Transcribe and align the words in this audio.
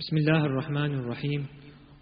بسم 0.00 0.16
الله 0.16 0.46
الرحمن 0.46 0.94
الرحيم. 0.94 1.46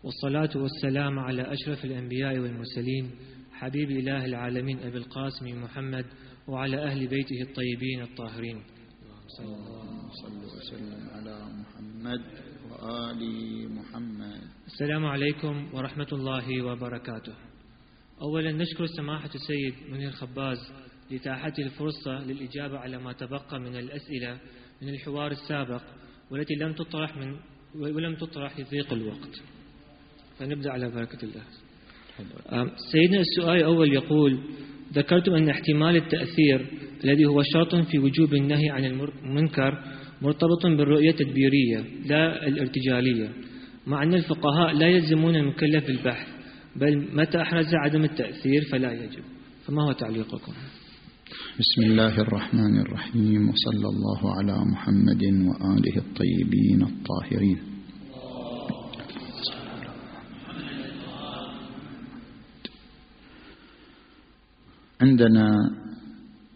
والصلاة 0.04 0.50
والسلام 0.56 1.18
على 1.18 1.52
أشرف 1.52 1.84
الأنبياء 1.84 2.38
والمرسلين 2.38 3.10
حبيب 3.52 3.90
إله 3.90 4.24
العالمين 4.24 4.78
أبي 4.78 4.98
القاسم 4.98 5.62
محمد 5.62 6.06
وعلى 6.48 6.84
أهل 6.84 7.06
بيته 7.06 7.42
الطيبين 7.42 8.02
الطاهرين. 8.02 8.62
صلى 9.38 9.54
وسلم 10.56 11.08
على 11.10 11.48
محمد 11.60 12.20
وآل 12.70 13.20
محمد 13.74 14.40
السلام 14.66 15.06
عليكم 15.06 15.74
ورحمة 15.74 16.08
الله 16.12 16.62
وبركاته. 16.62 17.34
أولا 18.22 18.52
نشكر 18.52 18.86
سماحة 18.86 19.30
السيد 19.34 19.74
منير 19.90 20.10
خباز 20.10 20.58
لتاحته 21.10 21.62
الفرصة 21.62 22.24
للإجابة 22.24 22.78
على 22.78 22.98
ما 22.98 23.12
تبقى 23.12 23.60
من 23.60 23.76
الأسئلة 23.76 24.38
من 24.82 24.88
الحوار 24.88 25.30
السابق 25.30 25.82
والتي 26.30 26.54
لم 26.54 26.72
تطرح 26.72 27.16
من 27.16 27.36
ولم 27.74 28.14
تطرح 28.14 28.60
لضيق 28.60 28.92
الوقت. 28.92 29.42
فنبدأ 30.38 30.70
على 30.70 30.90
بركة 30.90 31.18
الله. 31.22 31.42
سيدنا 32.92 33.20
السؤال 33.20 33.56
الأول 33.56 33.92
يقول 33.92 34.38
ذكرت 34.92 35.28
أن 35.28 35.48
احتمال 35.48 35.96
التأثير 35.96 36.66
الذي 37.04 37.24
هو 37.24 37.42
شرط 37.42 37.74
في 37.74 37.98
وجوب 37.98 38.34
النهي 38.34 38.70
عن 38.70 38.84
المنكر 38.84 39.82
مرتبط 40.22 40.66
بالرؤية 40.66 41.10
التدبيرية 41.10 41.84
لا 42.06 42.48
الارتجالية 42.48 43.32
مع 43.86 44.02
أن 44.02 44.14
الفقهاء 44.14 44.72
لا 44.72 44.88
يلزمون 44.88 45.36
المكلف 45.36 45.86
بالبحث 45.86 46.26
بل 46.76 47.16
متى 47.16 47.42
أحرز 47.42 47.74
عدم 47.74 48.04
التأثير 48.04 48.62
فلا 48.72 48.92
يجب. 48.92 49.22
فما 49.66 49.82
هو 49.82 49.92
تعليقكم؟ 49.92 50.52
بسم 51.28 51.82
الله 51.82 52.20
الرحمن 52.20 52.80
الرحيم 52.80 53.48
وصلى 53.48 53.88
الله 53.88 54.20
على 54.36 54.56
محمد 54.64 55.22
وآله 55.24 55.96
الطيبين 55.96 56.82
الطاهرين. 56.82 57.58
عندنا 65.00 65.48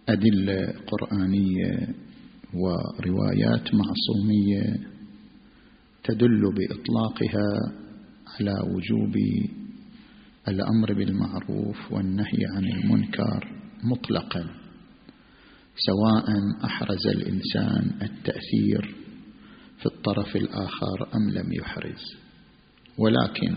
أدلة 0.08 0.74
قرآنية 0.86 1.94
وروايات 2.54 3.66
معصومية 3.74 4.64
تدل 6.04 6.42
بإطلاقها 6.56 7.48
على 8.40 8.54
وجوب 8.74 9.14
الأمر 10.48 10.94
بالمعروف 10.94 11.92
والنهي 11.92 12.42
عن 12.56 12.64
المنكر 12.64 13.48
مطلقا. 13.84 14.61
سواء 15.76 16.24
أحرز 16.64 17.06
الإنسان 17.06 17.90
التأثير 18.02 18.94
في 19.78 19.86
الطرف 19.86 20.36
الآخر 20.36 21.08
أم 21.14 21.30
لم 21.30 21.52
يحرز. 21.52 22.16
ولكن 22.98 23.56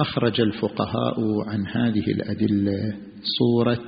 أخرج 0.00 0.40
الفقهاء 0.40 1.16
عن 1.46 1.66
هذه 1.66 2.10
الأدلة 2.10 2.96
صورة 3.38 3.84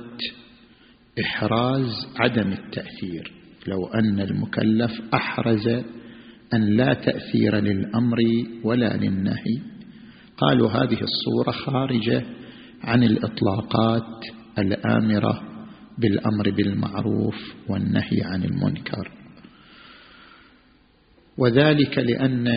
إحراز 1.21 2.07
عدم 2.15 2.51
التأثير. 2.51 3.33
لو 3.67 3.87
أن 3.87 4.19
المكلف 4.19 4.91
أحرز 5.13 5.67
أن 6.53 6.61
لا 6.77 6.93
تأثير 6.93 7.55
للأمر 7.55 8.17
ولا 8.63 8.97
للنهي. 8.97 9.61
قالوا 10.37 10.71
هذه 10.71 10.99
الصورة 11.01 11.51
خارجة 11.51 12.25
عن 12.83 13.03
الإطلاقات 13.03 14.25
الآمرة 14.57 15.44
بالأمر 15.97 16.51
بالمعروف 16.51 17.35
والنهي 17.69 18.21
عن 18.23 18.43
المنكر. 18.43 19.11
وذلك 21.37 21.97
لأن 21.97 22.47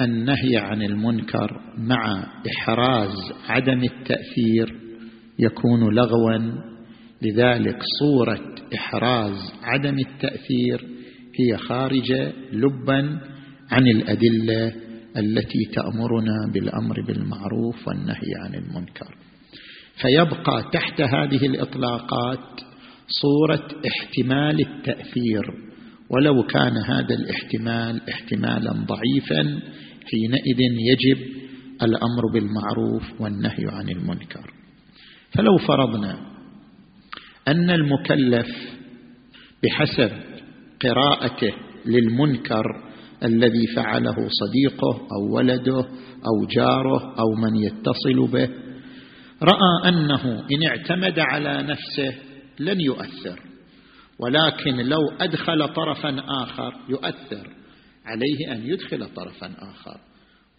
النهي 0.00 0.56
عن 0.56 0.82
المنكر 0.82 1.60
مع 1.78 2.26
إحراز 2.52 3.14
عدم 3.48 3.82
التأثير 3.82 4.80
يكون 5.38 5.94
لغوا. 5.94 6.74
لذلك 7.22 7.78
صورة 8.00 8.54
إحراز 8.74 9.52
عدم 9.62 9.98
التأثير 9.98 10.86
هي 11.40 11.56
خارجة 11.56 12.32
لبا 12.52 13.20
عن 13.70 13.86
الأدلة 13.86 14.72
التي 15.16 15.64
تأمرنا 15.74 16.52
بالأمر 16.52 17.02
بالمعروف 17.06 17.88
والنهي 17.88 18.32
عن 18.44 18.54
المنكر. 18.54 19.16
فيبقى 20.02 20.70
تحت 20.72 21.00
هذه 21.00 21.46
الإطلاقات 21.46 22.60
صورة 23.08 23.68
احتمال 23.86 24.60
التأثير. 24.60 25.54
ولو 26.10 26.42
كان 26.42 26.76
هذا 26.76 27.14
الاحتمال 27.14 28.00
احتمالا 28.10 28.72
ضعيفا 28.72 29.60
حينئذ 30.10 30.60
يجب 30.60 31.18
الأمر 31.82 32.32
بالمعروف 32.32 33.20
والنهي 33.20 33.66
عن 33.68 33.88
المنكر. 33.88 34.50
فلو 35.30 35.56
فرضنا 35.56 36.18
أن 37.48 37.70
المكلف 37.70 38.46
بحسب 39.62 40.10
قراءته 40.82 41.52
للمنكر 41.86 42.64
الذي 43.22 43.66
فعله 43.76 44.16
صديقه 44.28 45.08
أو 45.12 45.36
ولده 45.36 45.80
أو 46.26 46.46
جاره 46.50 47.14
أو 47.18 47.34
من 47.34 47.56
يتصل 47.56 48.32
به 48.32 48.48
رأى 49.42 49.88
أنه 49.88 50.44
إن 50.52 50.66
اعتمد 50.66 51.18
على 51.18 51.62
نفسه 51.62 52.14
لن 52.58 52.80
يؤثر 52.80 53.40
ولكن 54.18 54.76
لو 54.76 55.00
أدخل 55.20 55.68
طرفا 55.68 56.16
آخر 56.42 56.74
يؤثر 56.88 57.48
عليه 58.06 58.52
أن 58.52 58.66
يدخل 58.66 59.08
طرفا 59.14 59.54
آخر. 59.58 60.00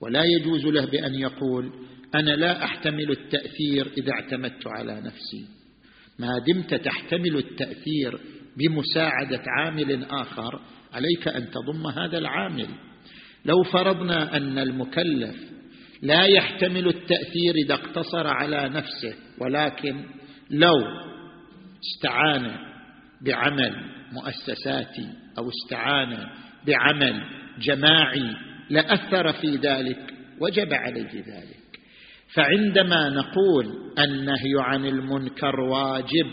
ولا 0.02 0.24
يجوز 0.24 0.66
له 0.66 0.86
بأن 0.86 1.16
يقول 1.16 1.72
أنا 2.16 2.32
لا 2.32 2.64
أحتمل 2.64 3.12
التأثير 3.12 3.92
إذا 3.98 4.12
اعتمدت 4.12 4.68
على 4.68 5.02
نفسي. 5.02 5.46
ما 6.20 6.40
دمت 6.40 6.74
تحتمل 6.74 7.38
التأثير 7.38 8.20
بمساعدة 8.58 9.42
عامل 9.48 10.04
آخر 10.04 10.62
عليك 10.94 11.28
أن 11.28 11.50
تضم 11.52 11.88
هذا 11.88 12.18
العامل. 12.18 12.68
لو 13.46 13.64
فرضنا 13.64 14.38
أن 14.38 14.58
المكلف 14.58 15.36
لا 16.02 16.26
يحتمل 16.26 16.88
التأثير 16.88 17.56
إذا 17.66 17.74
اقتصر 17.74 18.28
على 18.28 18.70
نفسه 18.70 19.16
ولكن 19.42 20.06
لو 20.50 20.74
استعان 21.94 22.58
بعمل 23.22 23.76
مؤسساتي 24.12 25.10
أو 25.38 25.50
استعان 25.50 26.28
بعمل 26.68 27.24
جماعي 27.60 28.36
لاثر 28.70 29.34
في 29.34 29.56
ذلك 29.56 30.14
وجب 30.42 30.74
عليه 30.74 31.14
ذلك. 31.14 31.80
فعندما 32.34 33.10
نقول 33.10 33.66
النهي 34.00 34.54
عن 34.60 34.86
المنكر 34.86 35.60
واجب 35.60 36.28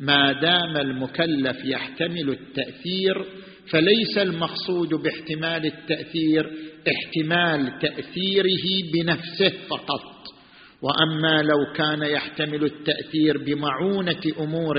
ما 0.00 0.32
دام 0.32 0.76
المكلف 0.76 1.64
يحتمل 1.64 2.30
التأثير 2.30 3.24
فليس 3.70 4.18
المقصود 4.18 4.88
باحتمال 4.88 5.66
التأثير 5.66 6.50
احتمال 6.88 7.78
تأثيره 7.78 8.92
بنفسه 8.94 9.52
فقط. 9.68 10.14
وأما 10.84 11.42
لو 11.42 11.72
كان 11.76 12.02
يحتمل 12.02 12.64
التأثير 12.64 13.38
بمعونة 13.46 14.20
أمور 14.40 14.76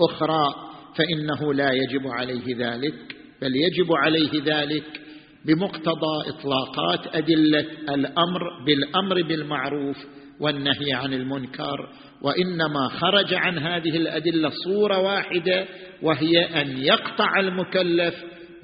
أخرى 0.00 0.54
فإنه 0.96 1.54
لا 1.54 1.72
يجب 1.72 2.06
عليه 2.06 2.56
ذلك 2.56 3.16
بل 3.42 3.52
يجب 3.56 3.92
عليه 3.92 4.30
ذلك 4.44 5.00
بمقتضى 5.44 6.28
إطلاقات 6.28 7.16
أدلة 7.16 7.64
الأمر 7.88 8.40
بالأمر 8.66 9.22
بالمعروف 9.22 9.96
والنهي 10.40 10.92
عن 10.92 11.14
المنكر 11.14 11.88
وإنما 12.22 12.88
خرج 12.88 13.34
عن 13.34 13.58
هذه 13.58 13.96
الأدلة 13.96 14.50
صورة 14.64 14.98
واحدة 14.98 15.66
وهي 16.02 16.44
أن 16.62 16.78
يقطع 16.78 17.40
المكلف 17.40 18.14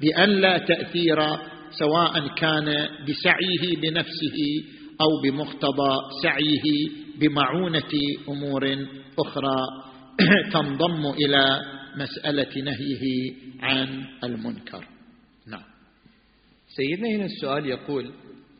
بأن 0.01 0.29
لا 0.29 0.57
تأثير 0.57 1.17
سواء 1.79 2.27
كان 2.37 2.87
بسعيه 3.07 3.77
بنفسه 3.81 4.37
أو 5.01 5.21
بمقتضى 5.23 5.99
سعيه 6.23 6.89
بمعونة 7.19 7.91
أمور 8.29 8.87
أخرى 9.19 9.55
تنضم 10.53 11.05
إلى 11.05 11.61
مسألة 11.97 12.63
نهيه 12.63 13.33
عن 13.61 14.03
المنكر. 14.23 14.87
نعم. 15.47 15.63
سيدنا 16.67 17.09
هنا 17.15 17.25
السؤال 17.25 17.65
يقول 17.65 18.11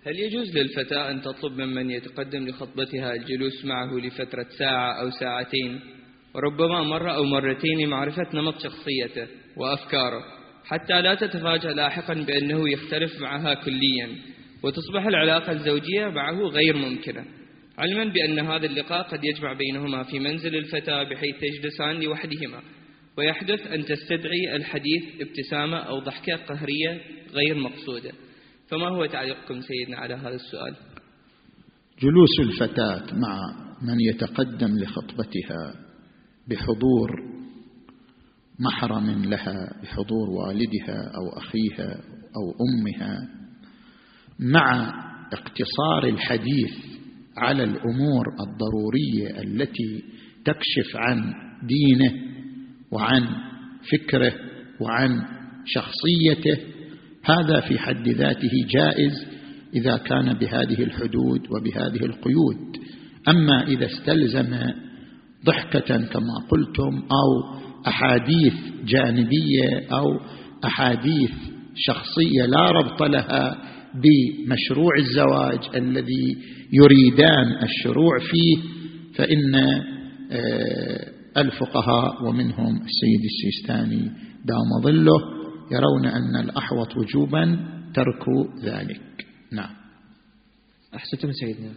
هل 0.07 0.19
يجوز 0.19 0.57
للفتاة 0.57 1.11
أن 1.11 1.21
تطلب 1.21 1.61
ممن 1.61 1.89
يتقدم 1.89 2.47
لخطبتها 2.47 3.13
الجلوس 3.13 3.65
معه 3.65 3.93
لفترة 3.93 4.47
ساعة 4.59 5.01
أو 5.01 5.09
ساعتين؟ 5.09 5.79
وربما 6.35 6.83
مرة 6.83 7.11
أو 7.11 7.23
مرتين 7.23 7.79
لمعرفة 7.79 8.27
نمط 8.33 8.59
شخصيته 8.59 9.27
وأفكاره 9.57 10.23
حتى 10.65 11.01
لا 11.01 11.15
تتفاجأ 11.15 11.69
لاحقا 11.69 12.13
بأنه 12.13 12.69
يختلف 12.69 13.21
معها 13.21 13.53
كليا. 13.53 14.15
وتصبح 14.65 15.05
العلاقة 15.05 15.51
الزوجية 15.51 16.07
معه 16.07 16.37
غير 16.37 16.75
ممكنة. 16.75 17.25
علما 17.77 18.13
بأن 18.13 18.39
هذا 18.39 18.65
اللقاء 18.65 19.01
قد 19.01 19.23
يجمع 19.23 19.53
بينهما 19.53 20.03
في 20.03 20.19
منزل 20.19 20.55
الفتاة 20.55 21.03
بحيث 21.03 21.35
يجلسان 21.43 21.99
لوحدهما 22.01 22.61
ويحدث 23.17 23.67
أن 23.67 23.85
تستدعي 23.85 24.55
الحديث 24.55 25.03
ابتسامة 25.21 25.77
أو 25.77 25.99
ضحكة 25.99 26.35
قهرية 26.35 27.01
غير 27.33 27.55
مقصودة. 27.57 28.11
فما 28.67 28.89
هو 28.89 29.05
تعليقكم 29.05 29.61
سيدنا 29.61 29.97
على 29.97 30.13
هذا 30.13 30.35
السؤال؟ 30.35 30.75
جلوس 32.01 32.39
الفتاة 32.39 33.15
مع 33.15 33.39
من 33.81 33.99
يتقدم 33.99 34.77
لخطبتها 34.79 35.75
بحضور 36.47 37.09
محرم 38.59 39.25
لها 39.25 39.81
بحضور 39.83 40.29
والدها 40.29 41.11
أو 41.17 41.37
أخيها 41.37 42.01
أو 42.35 42.53
أمها. 42.65 43.44
مع 44.39 44.93
اقتصار 45.33 46.03
الحديث 46.03 46.73
على 47.37 47.63
الأمور 47.63 48.25
الضرورية 48.39 49.43
التي 49.43 50.03
تكشف 50.45 50.95
عن 50.95 51.33
دينه 51.63 52.13
وعن 52.91 53.27
فكره 53.91 54.33
وعن 54.81 55.21
شخصيته 55.65 56.63
هذا 57.23 57.59
في 57.59 57.79
حد 57.79 58.09
ذاته 58.09 58.51
جائز 58.69 59.25
إذا 59.75 59.97
كان 59.97 60.33
بهذه 60.33 60.83
الحدود 60.83 61.41
وبهذه 61.51 62.05
القيود. 62.05 62.77
أما 63.27 63.67
إذا 63.67 63.85
استلزم 63.85 64.57
ضحكة 65.45 65.97
كما 65.97 66.33
قلتم 66.49 67.03
أو 67.11 67.59
أحاديث 67.87 68.53
جانبية 68.85 69.87
أو 69.91 70.19
أحاديث 70.65 71.31
شخصية 71.75 72.45
لا 72.45 72.71
ربط 72.71 73.03
لها 73.03 73.74
بمشروع 73.95 74.91
الزواج 74.99 75.75
الذي 75.75 76.37
يريدان 76.73 77.63
الشروع 77.63 78.19
فيه 78.19 78.57
فإن 79.15 79.55
آه، 80.31 81.11
الفقهاء 81.37 82.23
ومنهم 82.23 82.75
السيد 82.75 83.21
السيستاني 83.25 84.11
دام 84.45 84.81
ظله 84.83 85.19
يرون 85.71 86.05
أن 86.05 86.43
الأحوط 86.43 86.97
وجوبا 86.97 87.59
ترك 87.93 88.23
ذلك. 88.63 89.25
نعم. 89.51 89.75
احسنتم 90.95 91.31
سيدنا. 91.31 91.71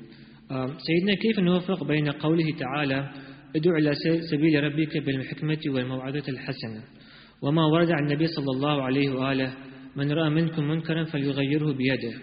سيدنا 0.79 1.15
كيف 1.23 1.39
نوفق 1.39 1.85
بين 1.85 2.11
قوله 2.11 2.45
تعالى 2.59 3.11
ادع 3.57 3.77
إلى 3.77 3.93
سبيل 4.31 4.65
ربك 4.65 4.97
بالحكمة 5.07 5.59
والموعظة 5.67 6.23
الحسنة 6.29 6.83
وما 7.43 7.67
ورد 7.67 7.91
عن 7.91 8.07
النبي 8.07 8.27
صلى 8.27 8.57
الله 8.57 8.83
عليه 8.83 9.11
وآله 9.11 9.55
من 9.97 10.13
رأى 10.13 10.31
منكم 10.31 10.65
منكرا 10.65 11.05
فليغيره 11.05 11.73
بيده. 11.73 12.15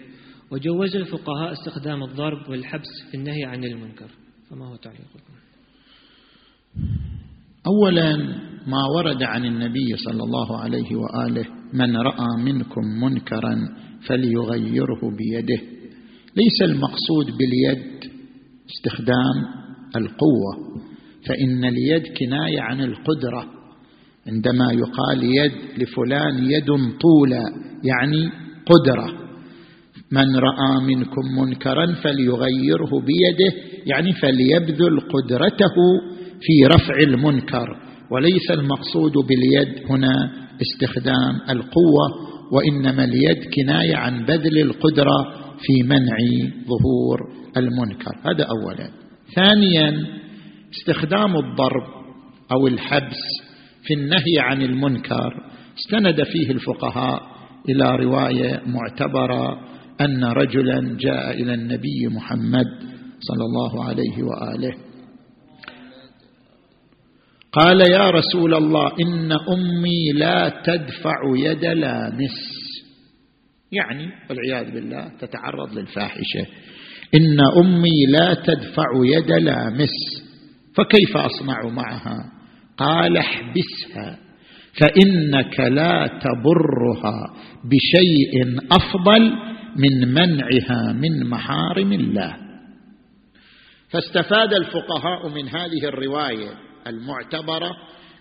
وجوز 0.50 0.96
الفقهاء 0.96 1.52
استخدام 1.52 2.02
الضرب 2.02 2.48
والحبس 2.48 2.88
في 3.10 3.16
النهي 3.16 3.44
عن 3.44 3.64
المنكر. 3.64 4.10
فما 4.50 4.66
هو 4.66 4.76
تعليقكم؟ 4.76 5.36
أولا 7.66 8.16
ما 8.66 8.84
ورد 8.96 9.22
عن 9.22 9.44
النبي 9.44 9.96
صلى 9.96 10.22
الله 10.22 10.60
عليه 10.60 10.96
وآله 10.96 11.46
من 11.72 11.96
رأى 11.96 12.42
منكم 12.42 12.82
منكرا 13.02 13.56
فليغيره 14.08 15.00
بيده. 15.18 15.62
ليس 16.36 16.62
المقصود 16.62 17.26
باليد 17.26 18.12
استخدام 18.70 19.44
القوة 19.96 20.82
فإن 21.26 21.64
اليد 21.64 22.02
كناية 22.18 22.60
عن 22.60 22.80
القدرة. 22.80 23.55
عندما 24.28 24.72
يقال 24.72 25.24
يد 25.24 25.52
لفلان 25.78 26.50
يد 26.50 26.66
طولى 27.00 27.44
يعني 27.84 28.30
قدرة. 28.66 29.26
من 30.12 30.36
رأى 30.36 30.84
منكم 30.86 31.40
منكرا 31.40 31.86
فليغيره 31.86 32.90
بيده 32.90 33.56
يعني 33.86 34.12
فليبذل 34.12 35.00
قدرته 35.00 35.76
في 36.40 36.66
رفع 36.66 36.94
المنكر. 37.02 37.66
وليس 38.10 38.50
المقصود 38.50 39.12
باليد 39.12 39.90
هنا 39.90 40.32
استخدام 40.62 41.40
القوة 41.50 42.26
وإنما 42.52 43.04
اليد 43.04 43.38
كناية 43.54 43.96
عن 43.96 44.24
بذل 44.24 44.58
القدرة 44.58 45.46
في 45.58 45.82
منع 45.82 46.16
ظهور 46.66 47.18
المنكر. 47.56 48.12
هذا 48.24 48.44
أولا. 48.44 48.90
ثانيا 49.34 50.06
استخدام 50.74 51.36
الضرب 51.36 51.86
أو 52.52 52.66
الحبس 52.66 53.45
في 53.86 53.94
النهي 53.94 54.38
عن 54.38 54.62
المنكر 54.62 55.50
استند 55.78 56.22
فيه 56.24 56.50
الفقهاء 56.50 57.22
إلى 57.68 57.96
رواية 57.96 58.62
معتبرة 58.66 59.60
أن 60.00 60.24
رجلا 60.24 60.96
جاء 61.00 61.42
إلى 61.42 61.54
النبي 61.54 62.08
محمد 62.08 62.66
صلى 63.20 63.44
الله 63.44 63.84
عليه 63.84 64.22
وآله. 64.22 64.74
قال 67.52 67.80
يا 67.90 68.10
رسول 68.10 68.54
الله 68.54 68.92
إن 69.00 69.32
أمي 69.32 70.12
لا 70.14 70.62
تدفع 70.64 71.20
يد 71.36 71.64
لامس. 71.64 72.38
يعني 73.72 74.08
والعياذ 74.30 74.70
بالله 74.74 75.08
تتعرض 75.20 75.78
للفاحشة. 75.78 76.46
إن 77.14 77.40
أمي 77.64 78.06
لا 78.08 78.34
تدفع 78.34 78.88
يد 79.04 79.30
لامس 79.30 79.96
فكيف 80.76 81.16
أصنع 81.16 81.68
معها؟ 81.68 82.35
قال 82.76 83.16
احبسها 83.16 84.18
فإنك 84.80 85.60
لا 85.60 86.06
تبرها 86.06 87.34
بشيء 87.64 88.58
أفضل 88.72 89.32
من 89.76 90.12
منعها 90.14 90.92
من 90.92 91.30
محارم 91.30 91.92
الله. 91.92 92.36
فاستفاد 93.90 94.54
الفقهاء 94.54 95.28
من 95.28 95.48
هذه 95.48 95.84
الرواية 95.88 96.50
المعتبرة 96.86 97.70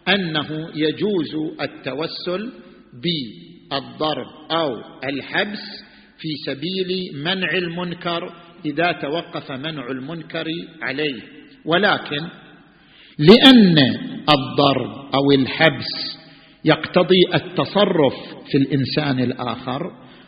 أنه 0.07 0.69
يجوز 0.75 1.35
التوسل 1.61 2.51
بالضرب 2.93 4.27
أو 4.51 4.77
الحبس 5.03 5.83
في 6.17 6.27
سبيل 6.45 7.21
منع 7.23 7.49
المنكر 7.57 8.33
إذا 8.65 8.91
توقف 8.91 9.51
منع 9.51 9.91
المنكر 9.91 10.45
عليه. 10.81 11.21
ولكن 11.65 12.27
لأن 13.19 13.75
الضرب 14.29 15.13
أو 15.13 15.31
الحبس 15.31 16.17
يقتضي 16.65 17.21
التصرف 17.33 18.13
في 18.51 18.57
الإنسان 18.57 19.19
الآخر 19.19 19.81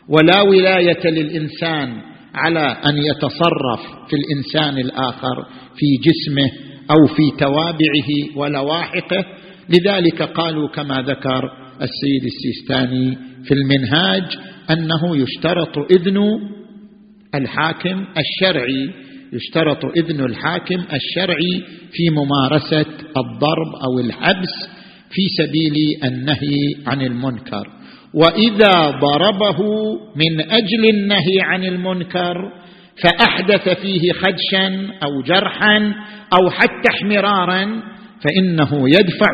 ولا 0.08 0.42
ولاية 0.42 1.10
للإنسان 1.10 2.02
على 2.34 2.60
أن 2.60 2.98
يتصرف 2.98 3.80
في 4.08 4.16
الإنسان 4.16 4.78
الآخر 4.78 5.46
في 5.76 5.86
جسمه 6.02 6.68
أو 6.90 7.06
في 7.06 7.22
توابعه 7.38 8.36
ولواحقه. 8.36 9.24
لذلك 9.68 10.22
قالوا 10.22 10.68
كما 10.68 11.02
ذكر 11.02 11.50
السيد 11.82 12.24
السيستاني 12.24 13.18
في 13.44 13.54
المنهاج 13.54 14.38
أنه 14.70 15.16
يشترط 15.16 15.78
إذن 15.90 16.18
الحاكم 17.34 18.04
الشرعي 18.18 18.90
يشترط 19.32 19.84
اذن 19.96 20.20
الحاكم 20.20 20.84
الشرعي 20.92 21.62
في 21.92 22.10
ممارسة 22.10 22.86
الضرب 23.16 23.74
أو 23.84 23.98
الحبس 23.98 24.68
في 25.10 25.22
سبيل 25.38 25.74
النهي 26.04 26.56
عن 26.86 27.02
المنكر. 27.02 27.66
وإذا 28.14 28.90
ضربه 28.90 29.58
من 30.16 30.50
أجل 30.50 30.88
النهي 30.88 31.40
عن 31.40 31.64
المنكر 31.64 32.52
فأحدث 33.02 33.68
فيه 33.68 34.12
خدشا 34.12 34.88
أو 35.02 35.22
جرحا 35.22 35.94
أو 36.40 36.50
حتى 36.50 36.88
احمرارا 36.94 37.82
فإنه 38.20 38.88
يدفع 38.88 39.32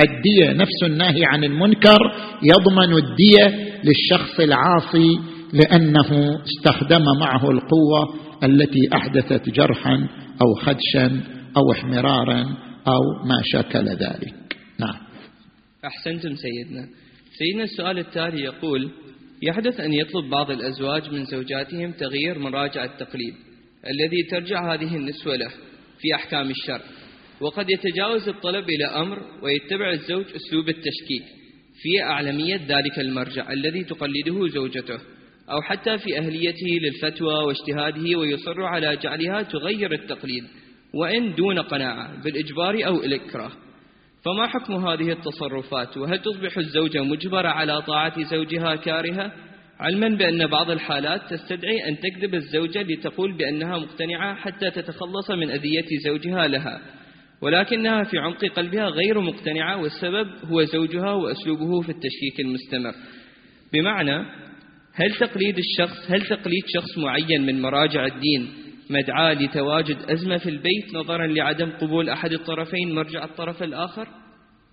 الدية 0.00 0.52
نفس 0.52 0.82
النهي 0.82 1.24
عن 1.24 1.44
المنكر 1.44 2.12
يضمن 2.42 2.92
الدية 2.92 3.72
للشخص 3.84 4.40
العاصي 4.40 5.18
لأنه 5.52 6.40
استخدم 6.44 7.04
معه 7.20 7.50
القوة 7.50 8.14
التي 8.42 8.88
أحدثت 8.94 9.48
جرحا 9.48 10.08
أو 10.42 10.54
خدشا 10.54 11.20
أو 11.56 11.72
احمرارا 11.72 12.40
أو 12.86 13.24
ما 13.24 13.40
شكل 13.44 13.88
ذلك. 13.88 14.56
نعم. 14.80 15.00
أحسنتم 15.84 16.34
سيدنا. 16.34 16.88
سيدنا 17.38 17.64
السؤال 17.64 17.98
التالي 17.98 18.42
يقول 18.42 18.90
يحدث 19.42 19.80
أن 19.80 19.92
يطلب 19.92 20.30
بعض 20.30 20.50
الأزواج 20.50 21.10
من 21.10 21.24
زوجاتهم 21.24 21.92
تغيير 21.92 22.38
مراجع 22.38 22.84
التقليد 22.84 23.34
الذي 23.86 24.22
ترجع 24.30 24.74
هذه 24.74 24.96
النسوة 24.96 25.36
له 25.36 25.50
في 25.98 26.14
أحكام 26.14 26.50
الشرع 26.50 26.84
وقد 27.40 27.70
يتجاوز 27.70 28.28
الطلب 28.28 28.64
إلى 28.70 28.84
أمر 28.84 29.18
ويتبع 29.42 29.90
الزوج 29.92 30.24
أسلوب 30.36 30.68
التشكيك 30.68 31.24
في 31.82 32.02
أعلمية 32.02 32.56
ذلك 32.56 32.98
المرجع 32.98 33.52
الذي 33.52 33.84
تقلده 33.84 34.48
زوجته. 34.48 34.98
أو 35.50 35.62
حتى 35.62 35.98
في 35.98 36.18
أهليته 36.18 36.66
للفتوى 36.82 37.34
واجتهاده 37.34 38.18
ويصر 38.18 38.62
على 38.62 38.96
جعلها 38.96 39.42
تغير 39.42 39.92
التقليد 39.92 40.44
وإن 40.94 41.34
دون 41.34 41.58
قناعة 41.58 42.22
بالإجبار 42.22 42.86
أو 42.86 43.02
الإكراه. 43.02 43.50
فما 44.24 44.46
حكم 44.46 44.86
هذه 44.86 45.12
التصرفات؟ 45.12 45.96
وهل 45.96 46.18
تصبح 46.18 46.58
الزوجة 46.58 47.02
مجبرة 47.02 47.48
على 47.48 47.82
طاعة 47.82 48.22
زوجها 48.22 48.76
كارهة؟ 48.76 49.32
علما 49.80 50.08
بأن 50.08 50.46
بعض 50.46 50.70
الحالات 50.70 51.20
تستدعي 51.30 51.88
أن 51.88 51.96
تكذب 52.00 52.34
الزوجة 52.34 52.82
لتقول 52.82 53.36
بأنها 53.36 53.78
مقتنعة 53.78 54.34
حتى 54.34 54.70
تتخلص 54.70 55.30
من 55.30 55.50
أذية 55.50 55.86
زوجها 56.04 56.46
لها. 56.46 56.80
ولكنها 57.40 58.04
في 58.04 58.18
عمق 58.18 58.44
قلبها 58.44 58.88
غير 58.88 59.20
مقتنعة 59.20 59.82
والسبب 59.82 60.28
هو 60.44 60.64
زوجها 60.64 61.12
وأسلوبه 61.12 61.80
في 61.80 61.88
التشكيك 61.88 62.40
المستمر. 62.40 62.92
بمعنى 63.72 64.24
هل 64.94 65.10
تقليد 65.20 65.58
الشخص 65.58 66.10
هل 66.10 66.20
تقليد 66.20 66.62
شخص 66.66 66.98
معين 66.98 67.46
من 67.46 67.62
مراجع 67.62 68.06
الدين 68.06 68.48
مدعاة 68.90 69.34
لتواجد 69.34 69.96
أزمة 70.08 70.38
في 70.38 70.50
البيت 70.50 70.94
نظرا 70.94 71.26
لعدم 71.26 71.70
قبول 71.70 72.08
أحد 72.08 72.32
الطرفين 72.32 72.94
مرجع 72.94 73.24
الطرف 73.24 73.62
الآخر؟ 73.62 74.08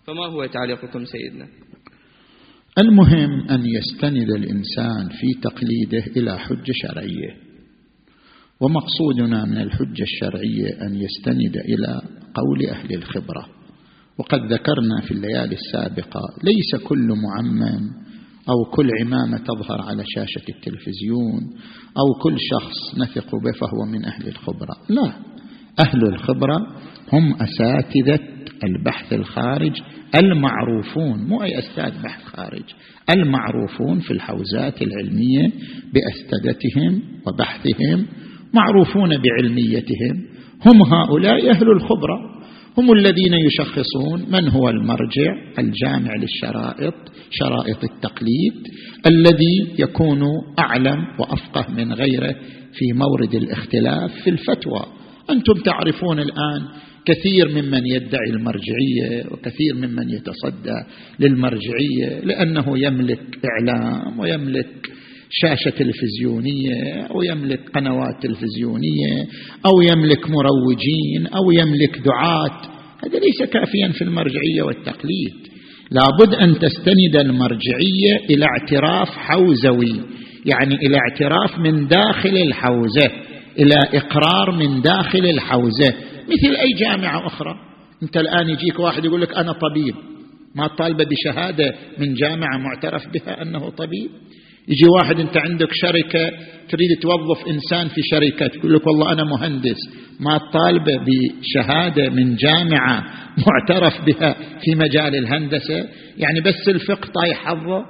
فما 0.07 0.25
هو 0.25 0.45
تعليقكم 0.45 1.05
سيدنا؟ 1.05 1.47
المهم 2.77 3.49
أن 3.49 3.65
يستند 3.65 4.29
الإنسان 4.29 5.09
في 5.09 5.27
تقليده 5.41 6.05
إلى 6.17 6.39
حجة 6.39 6.71
شرعية. 6.73 7.35
ومقصودنا 8.61 9.45
من 9.45 9.57
الحجة 9.57 10.03
الشرعية 10.03 10.87
أن 10.87 10.95
يستند 10.95 11.57
إلى 11.57 12.01
قول 12.33 12.69
أهل 12.69 12.95
الخبرة. 12.95 13.49
وقد 14.17 14.53
ذكرنا 14.53 15.01
في 15.01 15.11
الليالي 15.11 15.55
السابقة 15.55 16.21
ليس 16.43 16.83
كل 16.83 17.07
معمم 17.07 18.08
أو 18.49 18.71
كل 18.71 18.89
عمامة 19.01 19.37
تظهر 19.37 19.81
على 19.81 20.03
شاشة 20.15 20.49
التلفزيون 20.49 21.41
أو 21.97 22.21
كل 22.21 22.37
شخص 22.39 22.99
نثق 22.99 23.31
به 23.31 23.59
فهو 23.59 23.85
من 23.85 24.05
أهل 24.05 24.27
الخبرة. 24.27 24.75
لا 24.89 25.13
أهل 25.79 26.03
الخبرة 26.03 26.57
هم 27.13 27.33
أساتذة 27.33 28.19
البحث 28.63 29.13
الخارج 29.13 29.81
المعروفون 30.15 31.27
مو 31.27 31.43
أي 31.43 31.59
أستاذ 31.59 32.03
بحث 32.03 32.23
خارج 32.23 32.63
المعروفون 33.09 33.99
في 33.99 34.11
الحوزات 34.11 34.81
العلمية 34.81 35.51
بأستاذتهم 35.93 37.01
وبحثهم 37.27 38.05
معروفون 38.53 39.09
بعلميتهم. 39.09 40.25
هم 40.65 40.81
هؤلاء 40.81 41.51
أهل 41.51 41.71
الخبرة. 41.71 42.38
هم 42.79 42.91
الذين 42.91 43.33
يشخصون 43.33 44.25
من 44.31 44.49
هو 44.49 44.69
المرجع 44.69 45.33
الجامع 45.59 46.11
للشرائط 46.15 46.93
شرائط 47.31 47.83
التقليد 47.83 48.53
الذي 49.07 49.67
يكون 49.79 50.21
أعلم 50.59 51.05
وأفقه 51.19 51.71
من 51.73 51.93
غيره 51.93 52.35
في 52.73 52.93
مورد 52.93 53.35
الاختلاف 53.35 54.11
في 54.23 54.29
الفتوى. 54.29 54.85
أنتم 55.29 55.53
تعرفون 55.53 56.19
الآن 56.19 56.67
كثير 57.05 57.49
ممن 57.49 57.85
يدعي 57.85 58.29
المرجعية 58.29 59.25
وكثير 59.31 59.75
ممن 59.75 60.09
يتصدى 60.09 60.77
للمرجعية 61.19 62.19
لأنه 62.23 62.77
يملك 62.77 63.39
إعلام 63.45 64.19
ويملك 64.19 64.89
شاشة 65.29 65.69
تلفزيونية 65.69 67.03
أو 67.11 67.21
يملك 67.21 67.69
قنوات 67.75 68.23
تلفزيونية 68.23 69.27
أو 69.65 69.81
يملك 69.81 70.29
مروجين 70.29 71.27
أو 71.27 71.51
يملك 71.51 71.99
دعاة. 72.05 72.61
هذا 73.03 73.19
ليس 73.19 73.49
كافيا 73.51 73.91
في 73.91 74.03
المرجعية 74.03 74.61
والتقليد. 74.61 75.35
لابد 75.91 76.33
أن 76.35 76.59
تستند 76.59 77.15
المرجعية 77.15 78.25
إلى 78.29 78.45
اعتراف 78.45 79.09
حوزوي 79.09 80.01
يعني 80.45 80.75
إلى 80.75 80.97
اعتراف 80.97 81.59
من 81.59 81.87
داخل 81.87 82.37
الحوزة 82.37 83.11
إلى 83.59 83.75
إقرار 83.93 84.51
من 84.51 84.81
داخل 84.81 85.25
الحوزة. 85.25 85.93
مثل 86.27 86.55
أي 86.55 86.73
جامعة 86.79 87.27
أخرى. 87.27 87.55
أنت 88.03 88.17
الآن 88.17 88.49
يجيك 88.49 88.79
واحد 88.79 89.05
يقول 89.05 89.21
لك 89.21 89.37
أنا 89.37 89.51
طبيب. 89.51 89.95
ما 90.55 90.67
طالبة 90.67 91.05
بشهادة 91.05 91.75
من 91.97 92.13
جامعة 92.13 92.57
معترف 92.57 93.03
بها 93.13 93.41
أنه 93.41 93.69
طبيب؟ 93.69 94.09
يجي 94.69 94.87
واحد 94.99 95.19
انت 95.19 95.37
عندك 95.37 95.69
شركة 95.71 96.31
تريد 96.69 96.99
توظف 97.01 97.47
إنسان 97.47 97.87
في 97.87 98.01
شركة 98.03 98.47
تقول 98.47 98.73
لك 98.73 98.87
والله 98.87 99.13
أنا 99.13 99.23
مهندس 99.23 99.77
ما 100.19 100.37
طالبة 100.37 101.05
بشهادة 101.05 102.09
من 102.09 102.35
جامعة 102.35 103.05
معترف 103.47 103.93
بها 104.05 104.33
في 104.33 104.75
مجال 104.75 105.15
الهندسة. 105.15 105.85
يعني 106.17 106.41
بس 106.41 106.67
الفقه 106.67 107.09
طايح 107.21 107.45
حظه. 107.45 107.85